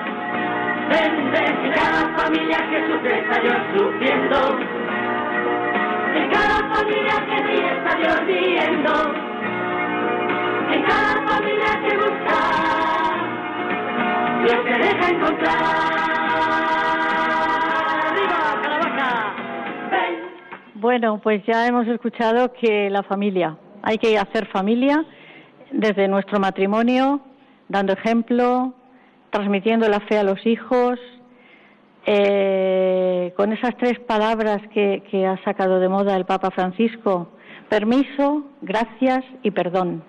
[0.90, 4.58] Ven, ven, cada familia que sufre está Dios sufriendo.
[6.14, 9.14] En cada familia que ríe está Dios riendo.
[10.72, 12.74] En cada familia que busca
[14.78, 16.04] deja encontrar.
[20.74, 25.04] Bueno, pues ya hemos escuchado que la familia, hay que hacer familia
[25.72, 27.20] desde nuestro matrimonio,
[27.68, 28.74] dando ejemplo,
[29.31, 30.98] transmitiendo la fe a los hijos,
[32.07, 37.29] eh, con esas tres palabras que, que ha sacado de moda el Papa Francisco,
[37.68, 40.03] permiso, gracias y perdón.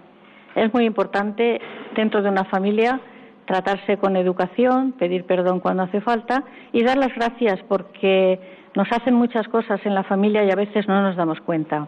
[0.55, 1.59] Es muy importante
[1.95, 2.99] dentro de una familia
[3.45, 8.39] tratarse con educación, pedir perdón cuando hace falta y dar las gracias porque
[8.75, 11.87] nos hacen muchas cosas en la familia y a veces no nos damos cuenta.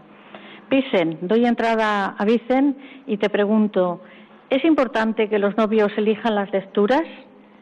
[0.69, 2.75] Vicen, doy entrada a Vicen
[3.07, 4.01] y te pregunto,
[4.49, 7.03] ¿es importante que los novios elijan las lecturas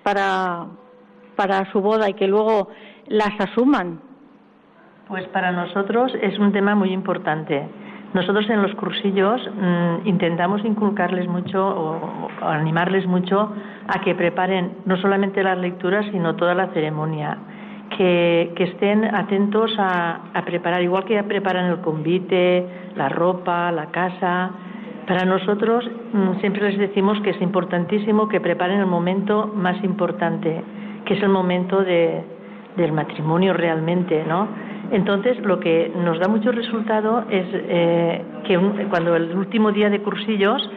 [0.03, 0.67] para,
[1.35, 2.69] para su boda y que luego
[3.07, 3.99] las asuman?
[5.07, 7.67] Pues para nosotros es un tema muy importante.
[8.15, 13.51] Nosotros en los cursillos mm, intentamos inculcarles mucho o, animarles mucho
[13.87, 17.37] a que preparen no solamente las lecturas, sino toda la ceremonia.
[17.97, 24.51] Que, estén atentos a, preparar, igual que preparan el convite, la ropa, la casa.
[25.07, 30.63] Para nosotros mm, siempre les decimos que es importantísimo que preparen el momento más importante,
[31.05, 34.47] que es el momento del matrimonio realmente, ¿no?
[34.91, 38.57] Entonces, lo que nos da mucho resultado es eh, que
[38.89, 40.69] cuando el último día de cursillos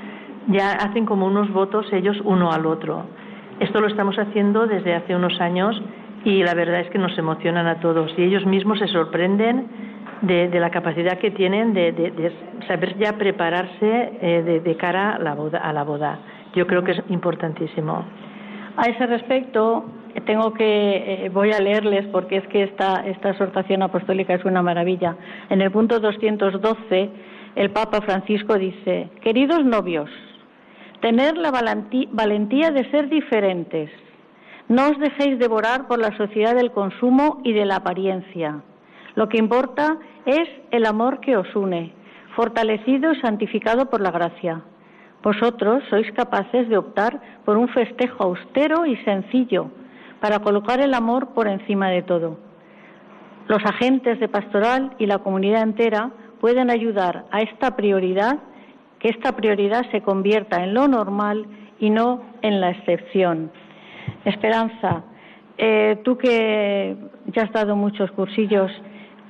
[0.49, 3.05] ya hacen como unos votos ellos uno al otro.
[3.61, 5.81] Esto lo estamos haciendo desde hace unos años
[6.25, 9.67] y la verdad es que nos emocionan a todos y ellos mismos se sorprenden
[10.23, 12.33] de, la capacidad que tienen de,
[12.67, 16.19] saber ya prepararse eh, de, cara a la, boda, a la boda.
[16.55, 18.05] Yo creo que es importantísimo.
[18.77, 19.85] A ese respecto,
[20.27, 24.63] tengo que eh, voy a leerles porque es que esta esta exhortación apostólica es una
[24.63, 25.17] maravilla.
[25.51, 27.11] En el punto 212
[27.57, 30.11] el Papa Francisco dice: "Queridos novios,
[31.01, 33.91] tener la valentía de ser diferentes.
[34.69, 38.63] No os dejéis devorar por la sociedad del consumo y de la apariencia.
[39.19, 41.91] Lo que importa es el amor que os une,
[42.37, 44.63] fortalecido y santificado por la gracia.
[45.25, 49.73] Vosotros sois capaces de optar por un festejo austero y sencillo,
[50.21, 52.39] para colocar el amor por encima de todo.
[53.49, 58.39] Los agentes de pastoral y la comunidad entera pueden ayudar a esta prioridad,
[59.01, 61.45] que esta prioridad se convierta en lo normal
[61.81, 63.51] y no en la excepción.
[64.25, 65.03] Esperanza,
[65.57, 66.97] eh, tú que
[67.35, 68.71] ya has dado muchos cursillos,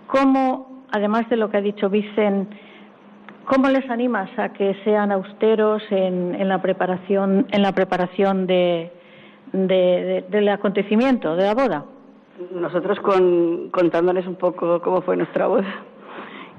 [0.09, 2.49] ¿cómo, además de lo que ha dicho Vicen,
[3.47, 8.93] ¿Cómo les animas a que sean austeros en, en la preparación, en la preparación de,
[9.55, 9.67] de-
[10.05, 11.87] de- del acontecimiento, de la boda?
[12.53, 15.83] Nosotros con, contándoles un poco cómo fue nuestra boda.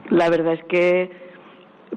[0.09, 1.11] La verdad es que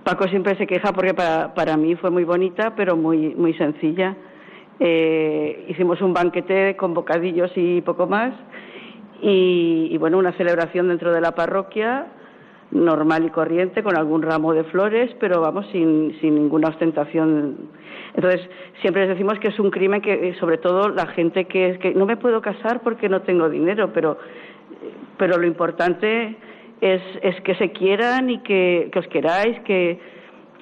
[0.05, 4.14] Paco siempre se queja porque para, para mí fue muy bonita, pero muy, muy sencilla.
[4.78, 8.34] Eh, hicimos un banquete con bocadillos y poco más.
[9.22, 12.06] Y, y, bueno, una celebración dentro de la parroquia,
[12.72, 17.56] normal y corriente, con algún ramo de flores, pero vamos, sin, ninguna ostentación.
[18.14, 18.40] Entonces,
[18.80, 21.78] siempre les decimos que es un crimen que, eh, sobre todo, la gente que es
[21.78, 24.18] que no me puedo casar porque no tengo dinero, pero,
[25.18, 26.36] pero lo importante
[26.80, 30.00] es, es que se quieran y que, que os queráis, que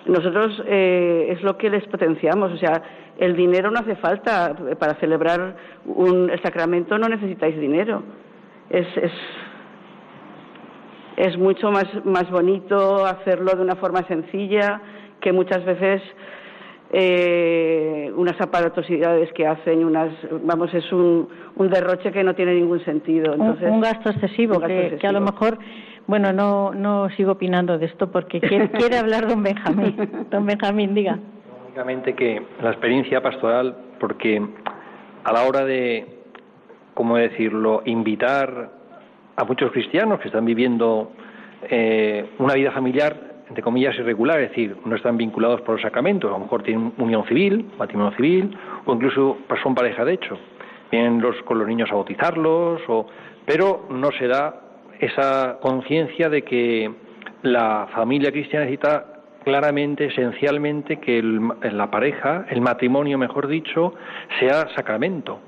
[0.06, 2.52] nosotros eh, es lo que les potenciamos.
[2.52, 2.82] O sea,
[3.18, 4.54] el dinero no hace falta.
[4.78, 5.56] Para celebrar
[5.86, 8.02] un, el sacramento no necesitáis dinero.
[8.70, 9.12] Es, es,
[11.16, 14.80] es mucho más, más bonito hacerlo de una forma sencilla
[15.20, 16.00] que muchas veces
[16.92, 20.12] eh, unas aparatosidades que hacen, unas,
[20.42, 23.34] vamos, es un, un derroche que no tiene ningún sentido.
[23.34, 25.58] Un- Entonces, un, gasto excesivo, un gasto que, que a lo mejor,
[26.06, 29.96] bueno, no, no sigo opinando de esto porque quiere, quiere hablar don Benjamín.
[30.30, 31.18] Don Benjamín, diga.
[31.66, 34.42] Únicamente que la experiencia pastoral, porque
[35.22, 36.19] a la hora de,
[37.00, 38.68] ¿cómo decirlo?, invitar
[39.34, 41.12] a muchos cristianos que están viviendo
[41.62, 43.16] eh, una vida familiar,
[43.48, 46.92] entre comillas, irregular, es decir, no están vinculados por los sacramentos, a lo mejor tienen
[46.98, 50.38] unión civil, matrimonio civil, o incluso son pareja de hecho.
[50.92, 53.06] Vienen los, con los niños a bautizarlos, o,
[53.46, 54.60] pero no se da
[54.98, 56.92] esa conciencia de que
[57.40, 63.94] la familia cristiana necesita claramente, esencialmente, que el la pareja, el matrimonio, mejor dicho,
[64.38, 65.40] sea sacramento.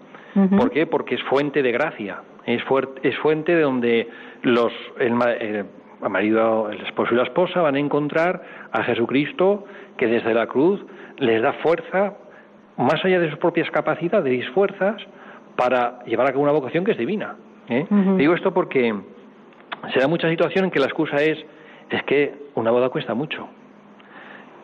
[0.56, 0.86] ¿Por qué?
[0.86, 4.08] Porque es fuente de gracia, es, fuer- es fuente de donde
[4.42, 5.12] los, el,
[6.02, 9.64] el marido, el esposo y la esposa van a encontrar a Jesucristo
[9.96, 10.84] que desde la cruz
[11.18, 12.14] les da fuerza,
[12.78, 14.96] más allá de sus propias capacidades y fuerzas,
[15.56, 17.36] para llevar a cabo una vocación que es divina.
[17.68, 17.86] ¿eh?
[18.16, 18.94] Digo esto porque
[19.92, 21.38] se da mucha situación en que la excusa es
[21.90, 23.48] es que una boda cuesta mucho.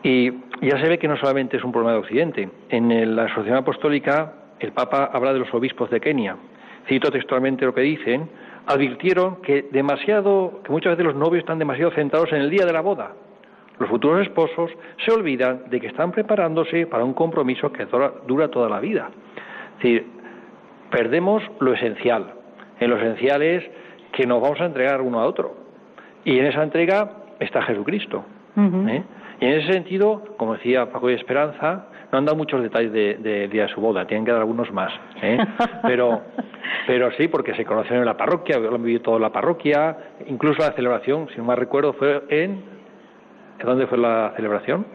[0.01, 2.49] Y ya se ve que no solamente es un problema de Occidente.
[2.69, 6.35] En la Asociación Apostólica, el Papa habla de los obispos de Kenia.
[6.87, 8.29] Cito textualmente lo que dicen.
[8.65, 12.73] Advirtieron que demasiado, que muchas veces los novios están demasiado centrados en el día de
[12.73, 13.13] la boda.
[13.79, 14.71] Los futuros esposos
[15.05, 19.09] se olvidan de que están preparándose para un compromiso que dura, dura toda la vida.
[19.77, 20.07] Es decir,
[20.91, 22.33] perdemos lo esencial.
[22.79, 23.63] En lo esencial es
[24.11, 25.55] que nos vamos a entregar uno a otro.
[26.25, 28.25] Y en esa entrega está Jesucristo.
[28.57, 29.03] ¿eh?
[29.39, 33.47] Y en ese sentido, como decía Paco de Esperanza, no han dado muchos detalles de-
[33.49, 34.91] día de su boda, tienen que dar algunos más.
[35.21, 35.37] ¿eh?
[35.83, 36.21] Pero,
[36.87, 39.95] pero sí, porque se conocieron en la parroquia, lo han vivido todo en la parroquia,
[40.27, 42.51] incluso la celebración, si no mal recuerdo, fue en...
[43.59, 44.85] ¿en ¿Dónde fue la celebración?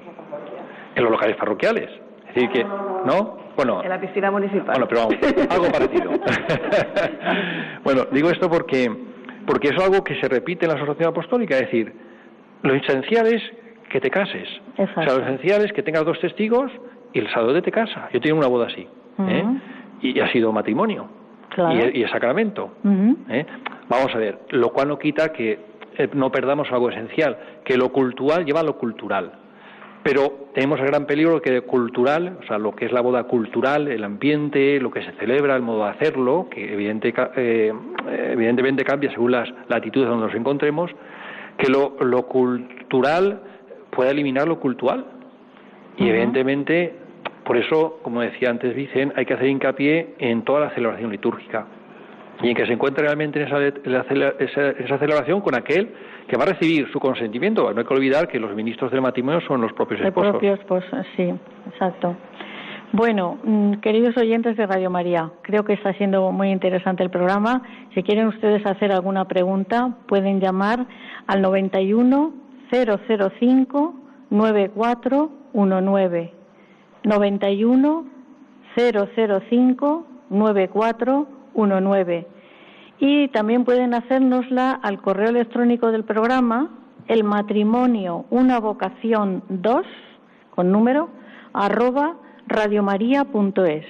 [0.96, 1.90] En los locales parroquiales.
[2.28, 2.64] Es decir, que...
[2.64, 3.38] ¿No?
[3.56, 4.66] Bueno, En la piscina municipal.
[4.66, 5.16] bueno, pero vamos,
[5.50, 6.10] algo parecido.
[7.84, 8.90] bueno, digo esto porque,
[9.46, 11.92] porque es algo que se repite en la asociación apostólica, es decir,
[12.62, 13.42] lo esencial es
[13.90, 14.48] que te cases.
[14.78, 16.72] O sea, lo esencial es que tengas dos testigos
[17.14, 18.08] y el sacerdote te casa.
[18.12, 18.86] Yo tengo una boda así.
[19.28, 19.44] ¿eh?
[20.02, 21.08] Y ha sido matrimonio.
[21.50, 21.88] Claro.
[21.90, 22.72] Y, y es sacramento.
[23.30, 23.46] ¿eh?
[23.88, 25.58] Vamos a ver, lo cual no quita que
[25.96, 29.32] eh, no perdamos algo esencial, que lo cultural lleva a lo cultural.
[30.02, 33.24] Pero tenemos el gran peligro que de cultural, o sea, lo que es la boda
[33.24, 37.72] cultural, el ambiente, lo que se celebra, el modo de hacerlo, que evidente, eh,
[38.32, 40.90] evidentemente cambia según las latitudes donde nos encontremos,
[41.56, 43.40] que lo, lo cultural
[43.90, 45.06] pueda eliminar lo cultural.
[45.96, 46.96] Y evidentemente,
[47.44, 51.66] por eso, como decía antes Vicen, hay que hacer hincapié en toda la celebración litúrgica
[52.42, 53.64] y en que se encuentre realmente en esa,
[54.38, 55.88] esa, esa celebración con aquel
[56.28, 57.70] que va a recibir su consentimiento.
[57.72, 60.30] No hay que olvidar que los ministros del matrimonio son los propios El esposos.
[60.32, 61.32] propio esposo, sí,
[61.70, 62.16] exacto.
[62.92, 67.62] Bueno, mm, queridos oyentes de Radio María, creo que está siendo muy interesante el programa.
[67.94, 70.86] Si quieren ustedes hacer alguna pregunta, pueden llamar
[71.26, 72.32] al 91
[72.70, 73.94] 005
[74.30, 76.32] 9419.
[77.04, 78.04] 91
[78.76, 82.26] 005 9419.
[82.98, 86.70] Y también pueden hacérnosla al correo electrónico del programa,
[87.06, 89.84] el matrimonio, una vocación 2,
[90.54, 91.08] con número,
[91.52, 93.84] arroba radiomaria.es.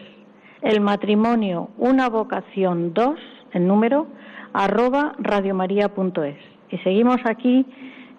[0.63, 3.19] El matrimonio, una vocación 2,
[3.53, 4.07] el número,
[4.53, 6.37] arroba radiomaria.es.
[6.71, 7.67] Y seguimos aquí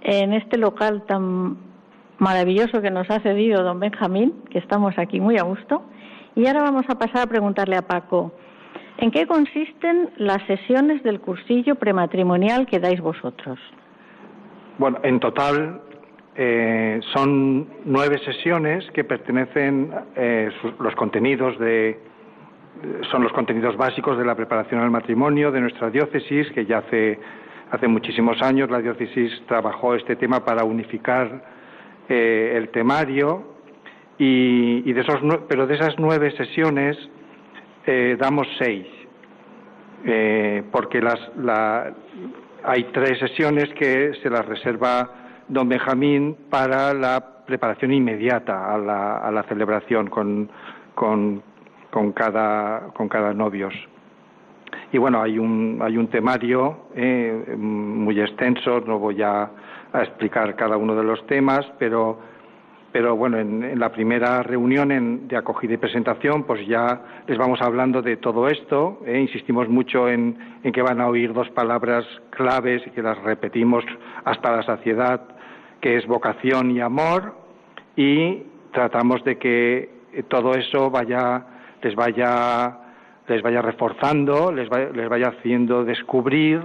[0.01, 1.57] en este local tan
[2.19, 5.83] maravilloso que nos ha cedido don Benjamín, que estamos aquí muy a gusto.
[6.35, 8.33] Y ahora vamos a pasar a preguntarle a Paco,
[8.97, 13.57] ¿en qué consisten las sesiones del cursillo prematrimonial que dais vosotros?
[14.77, 15.81] Bueno, en total
[16.35, 21.97] eh, son nueve sesiones que pertenecen, eh, los contenidos de,
[23.11, 27.17] son los contenidos básicos de la preparación al matrimonio de nuestra diócesis, que ya hace,
[27.71, 31.54] hace muchísimos años la diócesis trabajó este tema para unificar
[32.09, 33.55] eh, el temario
[34.17, 36.97] y, de esos, pero de esas nueve sesiones
[38.17, 38.87] damos seis,
[40.71, 41.93] porque las, la,
[42.63, 45.07] hay tres sesiones que se las reserva
[45.47, 50.49] don Benjamín para la preparación inmediata a la, a la celebración con,
[50.95, 51.43] con,
[51.91, 53.73] con, cada, con cada novios.
[54.91, 59.49] Y bueno, hay un, hay un temario eh, muy extenso, no voy a,
[59.99, 62.19] a explicar cada uno de los temas, pero
[62.95, 68.01] pero bueno, en, la primera reunión de acogida y presentación, pues ya les vamos hablando
[68.01, 69.01] de todo esto.
[69.05, 69.19] ¿eh?
[69.19, 73.83] Insistimos mucho en, que van a oír dos palabras claves y que las repetimos
[74.23, 75.23] hasta la saciedad,
[75.81, 77.35] que es vocación y amor,
[77.97, 79.89] y tratamos de que
[80.29, 81.47] todo eso vaya,
[81.81, 82.77] les vaya,
[83.27, 86.61] les vaya reforzando, les, les vaya haciendo descubrir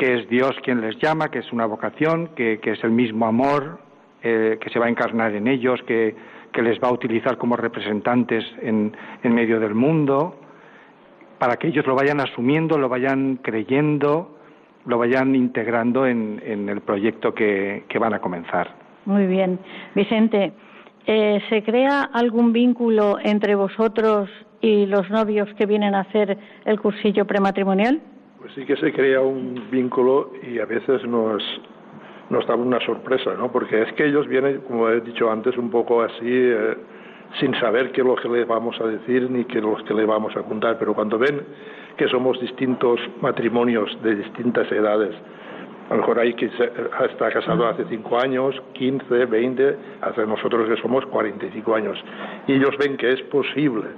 [0.00, 3.78] que es Dios quien les llama, que es una vocación, que es el mismo amor
[4.22, 6.14] eh, que se va a encarnar en ellos, que,
[6.62, 10.38] les va a utilizar como representantes en, en, medio del mundo,
[11.38, 14.36] para que ellos lo vayan asumiendo, lo vayan creyendo,
[14.84, 18.74] lo vayan integrando en, el proyecto que, que, van a comenzar.
[19.06, 19.58] Muy bien.
[19.94, 20.52] Vicente,
[21.06, 24.28] eh, ¿se crea algún vínculo entre vosotros
[24.60, 26.36] y los novios que vienen a hacer
[26.66, 28.02] el cursillo prematrimonial?
[28.40, 31.42] Pues sí que se crea un vínculo y a veces nos,
[32.30, 33.52] nos da una sorpresa, ¿no?
[33.52, 36.74] Porque es que ellos vienen, como he dicho antes, un poco así, eh,
[37.38, 39.92] sin saber qué es lo que les vamos a decir ni qué es lo que
[39.92, 41.42] les vamos a contar, pero cuando ven
[41.98, 45.14] que somos distintos matrimonios de distintas edades,
[45.90, 50.80] a lo mejor hay que está casado hace 5 años, 15, 20, hace nosotros que
[50.80, 52.02] somos 45 años,
[52.46, 53.88] y ellos ven que es posible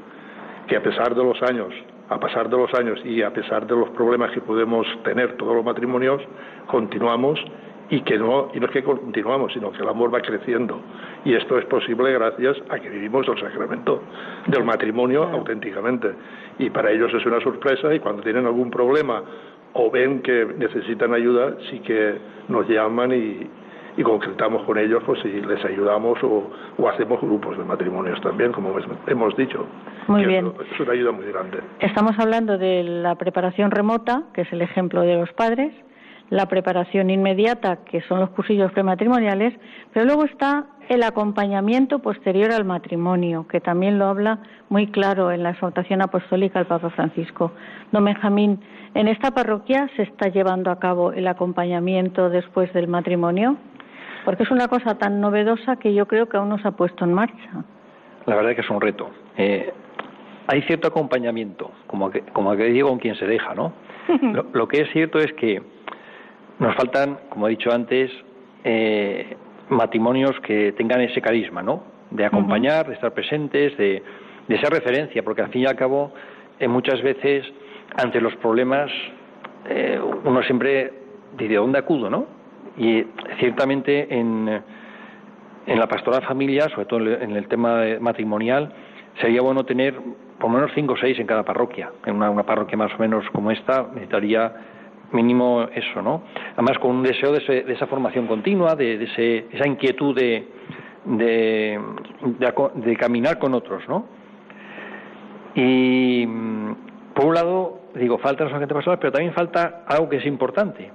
[0.66, 1.72] que a pesar de los años,
[2.12, 5.54] a pasar de los años y a pesar de los problemas que podemos tener todos
[5.56, 6.22] los matrimonios,
[6.66, 7.40] continuamos
[7.90, 10.80] y que no, y no es que continuamos, sino que el amor va creciendo.
[11.24, 14.02] Y esto es posible gracias a que vivimos el sacramento
[14.46, 16.12] del matrimonio auténticamente.
[16.58, 19.22] Y para ellos es una sorpresa y cuando tienen algún problema
[19.74, 22.16] o ven que necesitan ayuda, sí que
[22.48, 23.46] nos llaman y,
[23.97, 28.53] y concretamos con ellos pues si les ayudamos o, o, hacemos grupos de matrimonios también,
[28.53, 28.74] como
[29.07, 29.66] hemos dicho.
[30.09, 30.53] Muy bien.
[30.72, 31.61] Es una ayuda muy grande.
[31.80, 35.72] Estamos hablando de la preparación remota, que es el ejemplo de los padres,
[36.30, 39.53] la preparación inmediata, que son los cursillos prematrimoniales,
[39.93, 44.38] pero luego está el acompañamiento posterior al matrimonio, que también lo habla
[44.70, 47.53] muy claro en la exhortación apostólica del Papa Francisco.
[47.93, 48.61] Don Benjamín,
[48.95, 53.59] ¿en esta parroquia se está llevando a cabo el acompañamiento después del matrimonio?
[54.25, 57.05] Porque es una cosa tan novedosa que yo creo que aún no se ha puesto
[57.05, 57.64] en marcha.
[58.27, 59.11] La verdad es que es un reto.
[59.37, 59.73] Eh,
[60.47, 63.73] hay cierto acompañamiento, como que, como que digo, con quien se deja, ¿no?
[64.53, 65.62] lo que es cierto es que
[66.59, 68.11] nos faltan, como he dicho antes,
[68.64, 69.37] eh,
[69.68, 71.83] matrimonios que tengan ese carisma, ¿no?
[72.11, 74.03] De acompañar, de estar presentes, de,
[74.47, 76.12] de ser referencia, porque al fin y al cabo,
[76.59, 77.47] eh, muchas veces,
[77.97, 78.91] ante los problemas,
[79.68, 80.93] eh, uno siempre
[81.37, 82.27] dice, ¿dónde acudo, no?
[82.77, 83.05] Y
[83.39, 84.62] ciertamente en,
[85.66, 88.73] en la pastoral familia, sobre todo en el tema matrimonial,
[89.20, 89.95] sería bueno tener
[90.39, 91.91] por lo menos cinco o seis en cada parroquia.
[92.07, 94.53] En una, una parroquia más o menos como esta, necesitaría
[95.12, 96.23] mínimo eso, ¿no?
[96.55, 100.49] Además con un deseo de, esa formación continua, de, esa inquietud de,
[101.05, 104.07] de, caminar con otros, ¿no?
[105.55, 106.73] Y mm,
[107.14, 110.91] por un lado, digo, falta los agentes pastorales, pero también falta algo que es importante,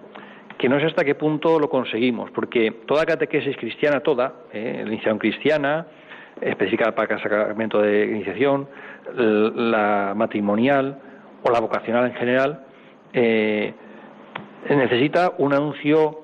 [0.57, 4.81] que no sé hasta qué punto lo conseguimos, porque toda catequesis cristiana, toda, ¿eh?
[4.83, 5.85] la iniciación cristiana,
[6.41, 8.67] específica para el sacramento de iniciación,
[9.13, 10.99] la matrimonial
[11.43, 12.65] o la vocacional en general,
[13.13, 13.73] eh,
[14.69, 16.21] necesita un anuncio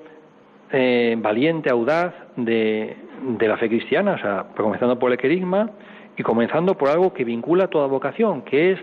[0.70, 2.96] eh, valiente, audaz de,
[3.40, 5.70] la fe cristiana, o sea, comenzando por el querigma
[6.16, 8.80] y comenzando por algo que vincula toda vocación, que es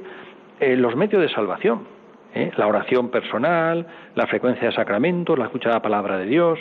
[0.78, 1.88] los medios de salvación,
[2.34, 2.52] ¿eh?
[2.58, 6.60] la oración personal, la frecuencia de sacramentos, la escucha de la palabra de Dios.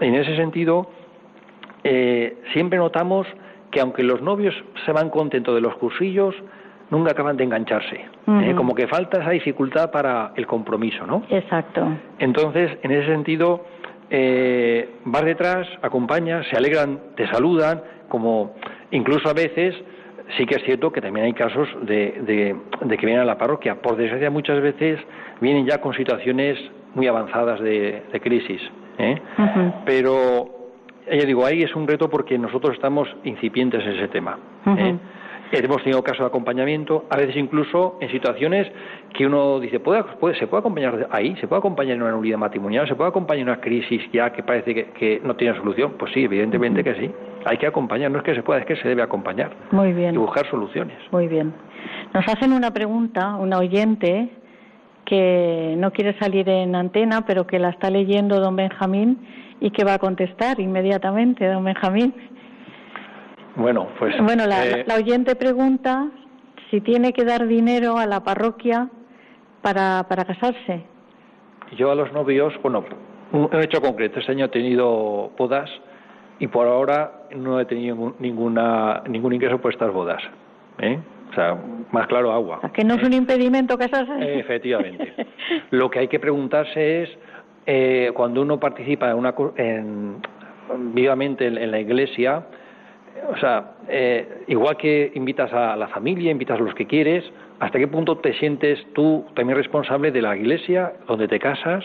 [0.00, 0.90] En ese sentido,
[2.52, 3.26] siempre notamos
[3.70, 6.34] que aunque los novios se van contentos de los cursillos,
[6.90, 7.96] nunca acaban de engancharse.
[7.96, 8.54] ¿eh?
[8.56, 11.22] Como que falta esa dificultad para el compromiso, ¿no?
[11.28, 11.86] Exacto.
[12.18, 13.64] Entonces, en ese sentido,
[14.10, 18.54] eh, vas detrás, acompañas, se alegran, te saludan, como
[18.90, 19.74] incluso a veces
[20.36, 22.56] sí que es cierto que también hay casos de,
[22.86, 23.76] de, que vienen a la parroquia.
[23.76, 25.00] Por desgracia, muchas veces
[25.40, 26.58] vienen ya con situaciones
[26.94, 28.60] muy avanzadas de, crisis.
[28.98, 29.20] ¿eh?
[29.84, 30.48] Pero
[31.10, 34.38] ya digo, ahí es un reto porque nosotros estamos incipientes en ese tema.
[34.76, 34.96] ¿eh?
[35.50, 38.70] Hemos tenido casos de acompañamiento, a veces incluso en situaciones
[39.14, 41.36] que uno dice, ¿puede, puede, se puede acompañar ahí?
[41.36, 42.86] ¿Se puede acompañar en una nulidad matrimonial?
[42.86, 45.94] ¿Se puede acompañar en una crisis ya que parece que, no tiene solución?
[45.98, 47.10] Pues sí, evidentemente que sí.
[47.44, 49.50] Hay que acompañar, no es que se pueda, es que se debe acompañar.
[49.70, 50.14] Muy bien.
[50.14, 50.96] Y buscar soluciones.
[51.10, 51.54] Muy bien.
[52.12, 54.30] Nos hacen una pregunta, una oyente,
[55.04, 59.26] que no quiere salir en antena, pero que la está leyendo don Benjamín
[59.60, 62.14] y que va a contestar inmediatamente, don Benjamín.
[63.56, 64.14] Bueno, pues.
[64.22, 66.08] Bueno, eh, la, oyente pregunta
[66.70, 68.88] si tiene que dar dinero a la parroquia
[69.62, 70.84] para, para casarse.
[71.76, 72.84] Yo a los novios, bueno,
[73.32, 74.20] un hecho concreto.
[74.20, 75.70] Este año he tenido bodas
[76.38, 80.22] y por ahora no he tenido ninguna, ningún ingreso por estas bodas.
[80.80, 80.98] ¿eh?
[81.30, 81.58] O sea,
[81.92, 82.60] más claro, agua.
[82.72, 84.38] que no es un impedimento casarse?
[84.38, 85.14] efectivamente.
[85.70, 87.10] Lo que hay que preguntarse es,
[87.66, 90.16] eh, cuando uno participa en una, en,
[90.94, 92.44] vivamente en la iglesia,
[93.30, 97.24] o sea, eh, igual que invitas a la familia, invitas a los que quieres,
[97.60, 101.84] ¿hasta qué punto te sientes tú también responsable de la iglesia donde te casas?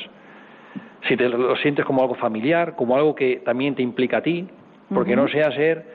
[1.07, 4.47] Si te lo sientes como algo familiar, como algo que también te implica a ti,
[4.93, 5.85] porque no sea ser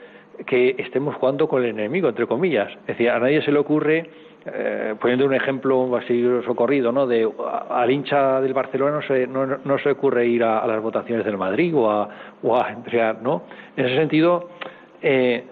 [0.47, 2.71] que estemos jugando con el enemigo, entre comillas.
[2.83, 4.11] Es decir, a nadie se le ocurre,
[4.47, 7.07] eh, poniendo un ejemplo así socorrido, ¿no?
[7.07, 7.29] De
[7.71, 11.37] al hincha del Barcelona no se, no, no se ocurre ir a, las votaciones del
[11.37, 12.09] Madrid o a,
[12.43, 13.43] o a entregar, ¿no?
[13.77, 14.49] En ese sentido,
[15.03, 15.45] eh,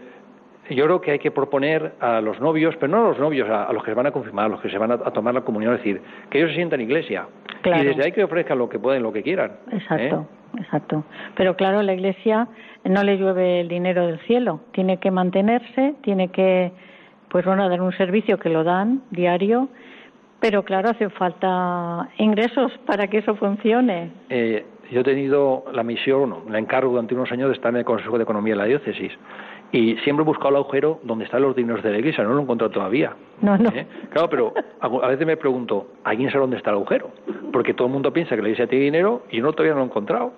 [0.71, 3.73] yo creo que hay que proponer a los novios, pero no a los novios, a,
[3.73, 5.75] los que se van a confirmar, a los que se van a, tomar la comunión,
[5.75, 6.01] es decir,
[6.31, 6.89] que ellos se sientan en
[7.75, 9.53] Y desde ahí que ofrezcan lo que pueden, lo que quieran.
[9.73, 10.61] Exacto, ¿eh?
[10.61, 11.05] exacto.
[11.37, 12.49] Pero claro, la iglesia
[12.85, 16.73] no le llueve el dinero del cielo, tiene que mantenerse, tiene que,
[17.29, 19.69] pues bueno, dar un servicio que lo dan diario,
[20.41, 24.11] pero claro, hace falta ingresos para que eso funcione.
[24.29, 27.85] Eh, yo he tenido la misión, la encargo durante unos años de estar en el
[27.85, 29.13] Consejo de Economía de la Diócesis.
[29.73, 32.39] Y siempre he buscado el agujero donde están los dineros de la iglesia, no lo
[32.39, 33.15] he encontrado todavía.
[33.41, 33.71] No, no.
[33.71, 33.87] ¿Eh?
[34.11, 37.11] Claro, pero a veces me pregunto, ¿alguien sabe dónde está el agujero?
[37.53, 39.85] Porque todo el mundo piensa que la iglesia tiene dinero y yo todavía no lo
[39.85, 40.33] he encontrado.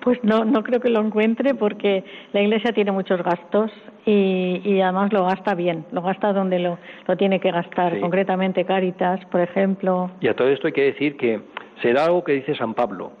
[0.00, 3.70] Pues no, no creo que lo encuentre porque la iglesia tiene muchos gastos
[4.04, 6.76] y, y además lo gasta bien, lo gasta donde lo,
[7.06, 10.10] lo tiene que gastar, concretamente Cáritas, por ejemplo.
[10.20, 11.40] Y a todo esto hay que decir que
[11.82, 13.12] será algo que dice San Pablo,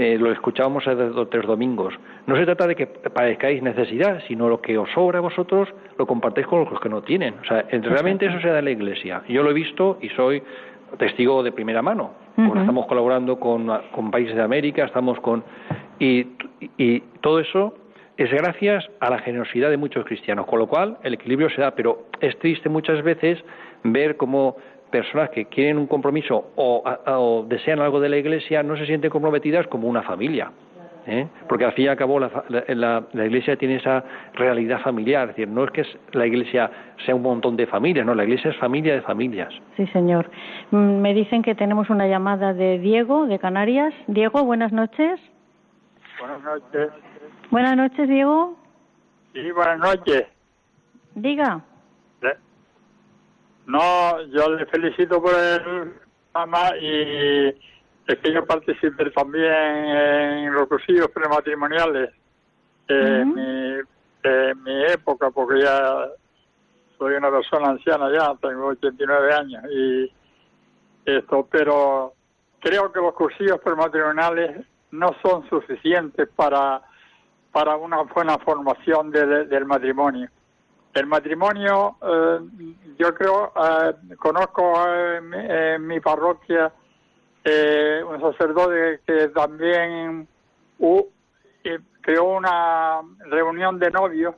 [0.00, 1.92] eh, lo escuchábamos hace dos tres domingos.
[2.28, 5.68] No se trata de que padezcáis necesidad, sino lo que os sobra a vosotros
[5.98, 7.34] lo compartéis con los que no tienen.
[7.42, 9.22] O sea, realmente eso se da en la Iglesia.
[9.28, 10.40] Yo lo he visto y soy
[10.98, 12.12] testigo de primera mano.
[12.36, 15.42] Estamos colaborando con, con, países de América, estamos con...
[15.98, 16.28] Y,
[16.76, 17.74] y todo eso
[18.16, 21.72] es gracias a la generosidad de muchos cristianos, con lo cual el equilibrio se da,
[21.72, 23.42] pero es triste muchas veces
[23.82, 24.56] ver cómo
[24.90, 29.66] personas que quieren un compromiso o, desean algo de la Iglesia no se sienten comprometidas
[29.66, 30.50] como una familia.
[31.06, 31.26] ¿eh?
[31.48, 35.30] Porque al fin y al cabo la, la, Iglesia tiene esa realidad familiar.
[35.30, 36.70] Es decir, no es que la Iglesia
[37.04, 39.52] sea un montón de familias, no, la Iglesia es familia de familias.
[39.76, 40.30] Sí, señor.
[40.70, 43.94] Mm, me dicen que tenemos una llamada de Diego, de Canarias.
[44.06, 45.20] Diego, buenas noches.
[46.18, 46.90] Buenas noches.
[47.50, 48.56] Buenas noches, Diego.
[49.32, 50.26] Sí, buenas noches.
[51.14, 51.62] Diga.
[53.68, 55.92] No, yo le felicito por el
[56.32, 57.48] programa y
[58.06, 62.10] es que yo participé también en los cursillos prematrimoniales
[62.88, 63.34] en,
[64.64, 66.08] mi, época, porque ya
[66.96, 70.12] soy una persona anciana ya, tengo 89 años y
[71.04, 72.14] esto, pero
[72.60, 76.82] creo que los cursillos prematrimoniales no son suficientes para
[77.52, 80.30] para una buena formación del matrimonio.
[80.94, 82.38] El matrimonio, eh,
[82.98, 86.72] yo creo, eh, conozco en, mi parroquia
[87.44, 90.26] eh, un sacerdote que también
[92.00, 94.34] creó una reunión de novios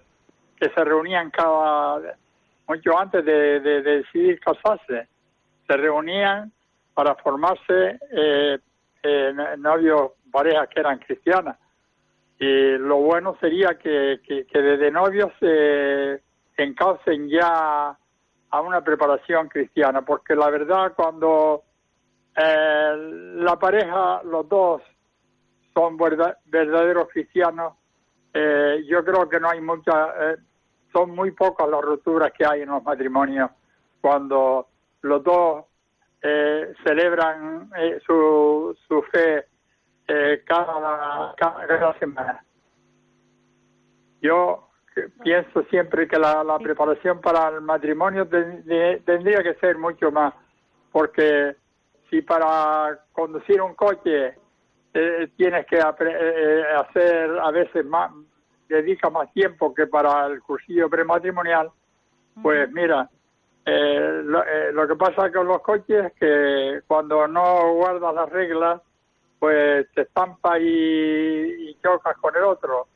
[0.58, 2.16] que se reunían cada
[2.66, 5.08] mucho antes de, decidir casarse.
[5.66, 6.52] Se reunían
[6.94, 7.98] para formarse
[9.58, 11.56] novios, parejas que eran cristianas.
[12.38, 16.22] Y lo bueno sería que, que, que desde novios se
[16.62, 17.96] encaucen ya
[18.50, 21.62] a una preparación cristiana, porque la verdad cuando
[22.36, 22.94] eh,
[23.36, 24.82] la pareja, los dos,
[25.74, 27.74] son verdaderos cristianos,
[28.34, 30.36] eh, yo creo que no hay muchas, eh,
[30.92, 33.50] son muy pocas las rupturas que hay en los matrimonios
[34.00, 34.68] cuando
[35.02, 35.64] los dos
[36.84, 37.70] celebran
[38.06, 39.46] su, su fe
[40.44, 42.44] cada, cada semana.
[44.20, 44.69] Yo
[45.22, 50.34] pienso siempre que la, preparación para el matrimonio tendría que ser mucho más,
[50.92, 51.56] porque
[52.08, 54.34] si para conducir un coche
[54.92, 58.10] eh, tienes que eh, eh, hacer a veces más,
[58.68, 61.70] dedica más tiempo que para el cursillo prematrimonial,
[62.42, 63.08] pues mira,
[63.64, 68.80] eh, eh, lo, que pasa con los coches es que cuando no guardas las reglas,
[69.38, 72.88] pues te estampa y, chocas con el otro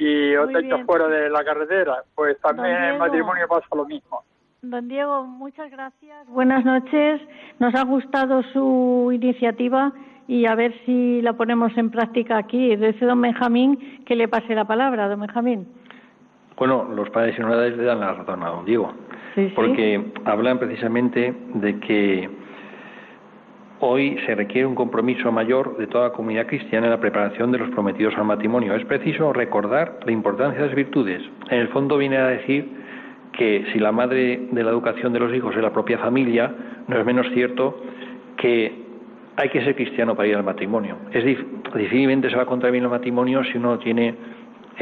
[0.00, 2.02] y te echas fuera de la carretera.
[2.14, 4.22] Pues también en el matrimonio pasa lo mismo.
[4.62, 6.26] Don Diego, muchas gracias.
[6.28, 7.20] Buenas noches.
[7.58, 9.92] Nos ha gustado su iniciativa
[10.26, 12.76] y a ver si la ponemos en práctica aquí.
[12.76, 15.66] Desde don Benjamín que le pase la palabra, don Benjamín.
[16.56, 18.92] Bueno, los padres y novedades le dan la razón a don Diego,
[19.54, 22.28] porque hablan precisamente de que
[23.80, 27.58] hoy se requiere un compromiso mayor de toda la comunidad cristiana en la preparación de
[27.58, 28.74] los prometidos al matrimonio.
[28.74, 31.22] Es preciso recordar la importancia de las virtudes.
[31.50, 32.68] En el fondo viene a decir
[33.32, 36.52] que si la madre de la educación de los hijos es la propia familia,
[36.86, 37.82] no es menos cierto
[38.36, 38.72] que
[39.36, 40.96] hay que ser cristiano para ir al matrimonio.
[41.12, 44.14] Es difícilmente se va a contar bien el matrimonio si uno tiene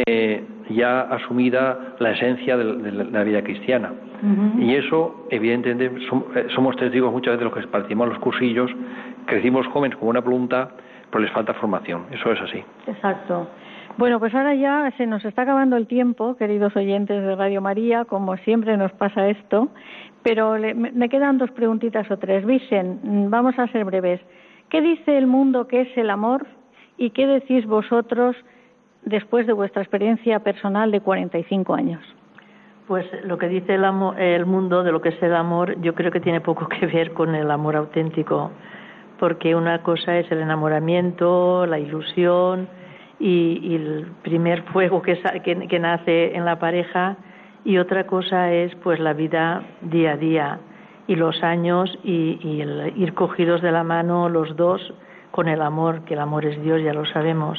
[0.06, 3.92] eh, ya asumida la esencia de, la vida cristiana.
[4.58, 5.86] Y eso, evidentemente,
[6.34, 8.70] eh, somos testigos muchas veces de los que participamos los cursillos,
[9.26, 10.70] crecimos jóvenes con una voluntad,
[11.10, 12.06] pero les falta formación.
[12.10, 12.64] Eso es así.
[12.88, 13.48] Exacto.
[13.96, 18.04] Bueno, pues ahora ya se nos está acabando el tiempo, queridos oyentes de Radio María,
[18.04, 19.68] como siempre nos pasa esto,
[20.22, 22.44] pero me quedan dos preguntitas o tres.
[22.44, 24.20] Vicen, vamos a ser breves.
[24.68, 26.46] ¿Qué dice el mundo que es el amor
[26.96, 28.36] y qué decís vosotros
[29.08, 32.02] después de vuestra experiencia personal de 45 años?
[32.86, 33.84] Pues lo que dice el,
[34.18, 37.12] el, mundo de lo que es el amor, yo creo que tiene poco que ver
[37.12, 38.50] con el amor auténtico,
[39.18, 42.68] porque una cosa es el enamoramiento, la ilusión
[43.18, 47.16] y, el primer fuego que, que, nace en la pareja,
[47.64, 50.58] y otra cosa es pues la vida día a día
[51.08, 54.94] y los años y, y el ir cogidos de la mano los dos
[55.30, 57.58] con el amor, que el amor es Dios, ya lo sabemos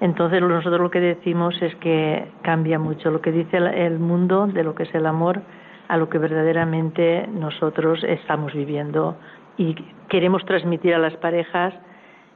[0.00, 4.62] entonces nosotros lo que decimos es que cambia mucho lo que dice el mundo de
[4.62, 5.42] lo que es el amor
[5.88, 9.16] a lo que verdaderamente nosotros estamos viviendo
[9.56, 9.74] y
[10.08, 11.74] queremos transmitir a las parejas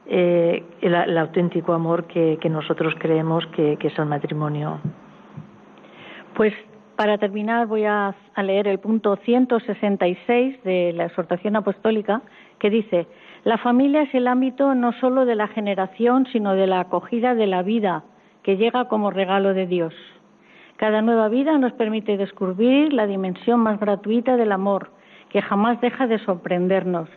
[0.07, 4.79] eh, el, auténtico amor que, nosotros creemos que, es el matrimonio.
[6.33, 6.53] Pues
[6.95, 12.21] para terminar voy a leer el punto 166 de la exhortación apostólica
[12.57, 13.07] que dice
[13.43, 17.47] la familia es el ámbito no solo de la generación, sino de la acogida de
[17.47, 18.03] la vida
[18.43, 19.95] que llega como regalo de Dios.
[20.77, 24.91] Cada nueva vida nos permite descubrir la dimensión más gratuita del amor,
[25.29, 27.09] que jamás deja de sorprendernos.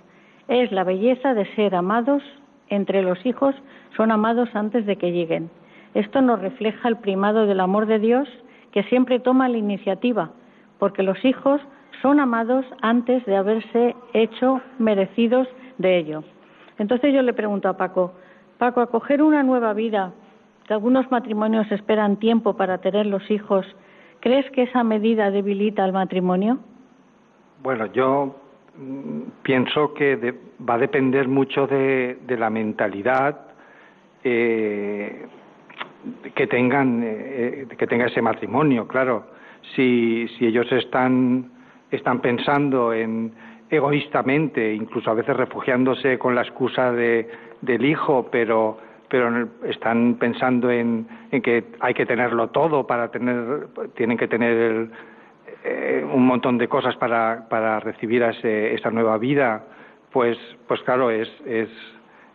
[0.49, 2.23] Es la belleza de ser amados
[2.69, 3.55] entre los hijos,
[3.95, 5.51] son amados antes de que lleguen.
[5.93, 8.29] Esto nos refleja el primado del amor de Dios,
[8.73, 10.31] que siempre toma la iniciativa,
[10.79, 11.61] porque los hijos
[12.01, 15.49] son amados antes de haberse hecho merecidos
[15.79, 16.25] de ello.
[16.79, 18.15] Entonces yo le pregunto a Paco,
[18.59, 20.13] Paco, acoger una nueva vida,
[20.67, 23.67] que algunos matrimonios esperan tiempo para tener los hijos,
[24.21, 26.59] ¿crees que esa medida debilita al matrimonio?
[27.63, 28.37] Bueno, yo
[28.77, 30.35] mm, pienso que
[30.69, 33.39] va a depender mucho de, la mentalidad
[34.23, 35.27] eh,
[36.35, 39.27] que tengan eh, que tenga ese matrimonio, claro.
[39.75, 41.51] Si, si ellos están
[41.91, 43.33] están pensando en
[43.77, 47.29] egoístamente, incluso a veces refugiándose con la excusa de,
[47.61, 53.69] del hijo, pero, pero están pensando en, en, que hay que tenerlo todo para tener,
[53.95, 54.89] tienen que tener
[55.65, 59.65] eh, un montón de cosas para, para recibir a esa nueva vida,
[60.13, 61.69] pues, pues claro, es, es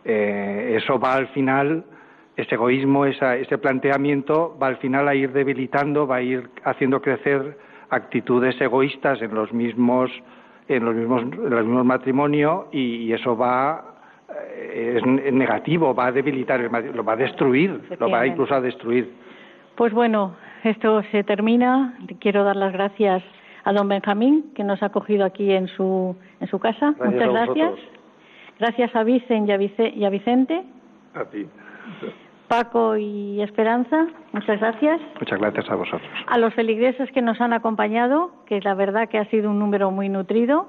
[0.04, 1.84] eh, eso va al final,
[2.36, 7.00] ese egoísmo, esa, ese planteamiento va al final a ir debilitando, va a ir haciendo
[7.02, 7.56] crecer
[7.90, 10.10] actitudes egoístas en los mismos
[10.76, 13.96] en los mismos, en los mismos matrimonios y, eso va
[14.52, 18.60] eh, es negativo, va a debilitar el lo va a destruir, lo va incluso a
[18.60, 19.12] destruir.
[19.74, 21.98] Pues bueno, esto se termina.
[22.20, 23.22] Quiero dar las gracias
[23.64, 26.94] a don Benjamín, que nos ha acogido aquí en su, en su casa.
[27.04, 27.72] Muchas gracias.
[28.58, 30.62] Gracias a Vicen y a, y a Vicente.
[31.14, 31.46] A ti.
[32.50, 35.00] Paco y Esperanza, muchas gracias.
[35.20, 36.10] Muchas gracias a vosotros.
[36.26, 39.92] A los feligreses que nos han acompañado, que la verdad que ha sido un número
[39.92, 40.66] muy nutrido.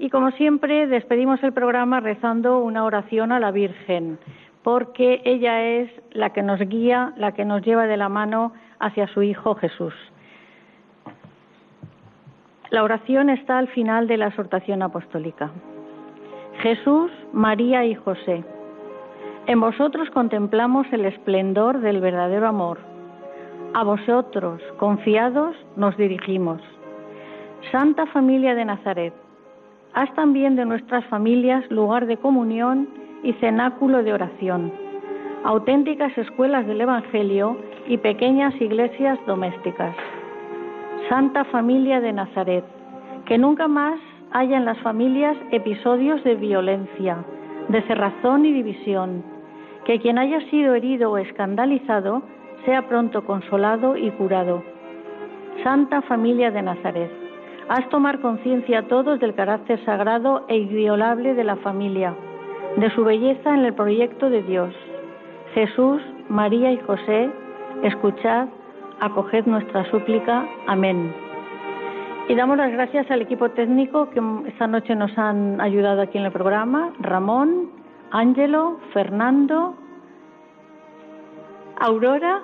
[0.00, 4.18] Y como siempre, despedimos el programa rezando una oración a la Virgen,
[4.64, 9.06] porque ella es la que nos guía, la que nos lleva de la mano hacia
[9.06, 9.94] su Hijo Jesús.
[12.70, 15.52] La oración está al final de la exhortación apostólica.
[16.62, 18.42] Jesús, María y José
[19.46, 22.78] en vosotros contemplamos el esplendor del verdadero amor.
[23.74, 26.60] A vosotros, confiados, nos dirigimos.
[27.70, 29.14] Santa familia de Nazaret,
[29.94, 32.88] haz también de nuestras familias lugar de comunión
[33.22, 34.72] y cenáculo de oración,
[35.44, 39.94] auténticas escuelas del Evangelio y pequeñas iglesias domésticas.
[41.08, 42.64] Santa Familia de Nazaret,
[43.26, 44.00] que nunca más
[44.32, 47.24] haya en las familias episodios de violencia,
[47.68, 49.35] de cerrazón y división,
[49.86, 52.22] que quien haya sido herido o escandalizado
[52.64, 54.64] sea pronto consolado y curado.
[55.62, 57.10] Santa Familia de Nazaret,
[57.68, 62.14] haz tomar conciencia todos del carácter sagrado e inviolable de la familia,
[62.76, 64.74] de su belleza en el proyecto de Dios.
[65.54, 67.30] Jesús, María y José,
[67.84, 68.48] escuchad,
[69.00, 70.48] acoged nuestra súplica.
[70.66, 71.14] Amén.
[72.28, 76.24] Y damos las gracias al equipo técnico que esta noche nos han ayudado aquí en
[76.24, 79.74] el programa, Ramón, Ángelo, Fernando,
[81.80, 82.42] Aurora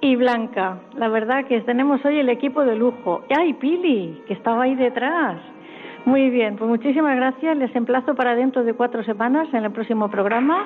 [0.00, 0.78] y Blanca.
[0.96, 3.22] La verdad que tenemos hoy el equipo de lujo.
[3.36, 4.22] ¡Ay, Pili!
[4.26, 5.36] Que estaba ahí detrás.
[6.04, 7.56] Muy bien, pues muchísimas gracias.
[7.56, 10.64] Les emplazo para dentro de cuatro semanas en el próximo programa.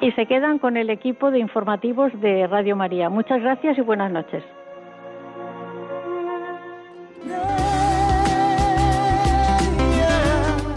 [0.00, 3.08] Y se quedan con el equipo de informativos de Radio María.
[3.08, 4.42] Muchas gracias y buenas noches.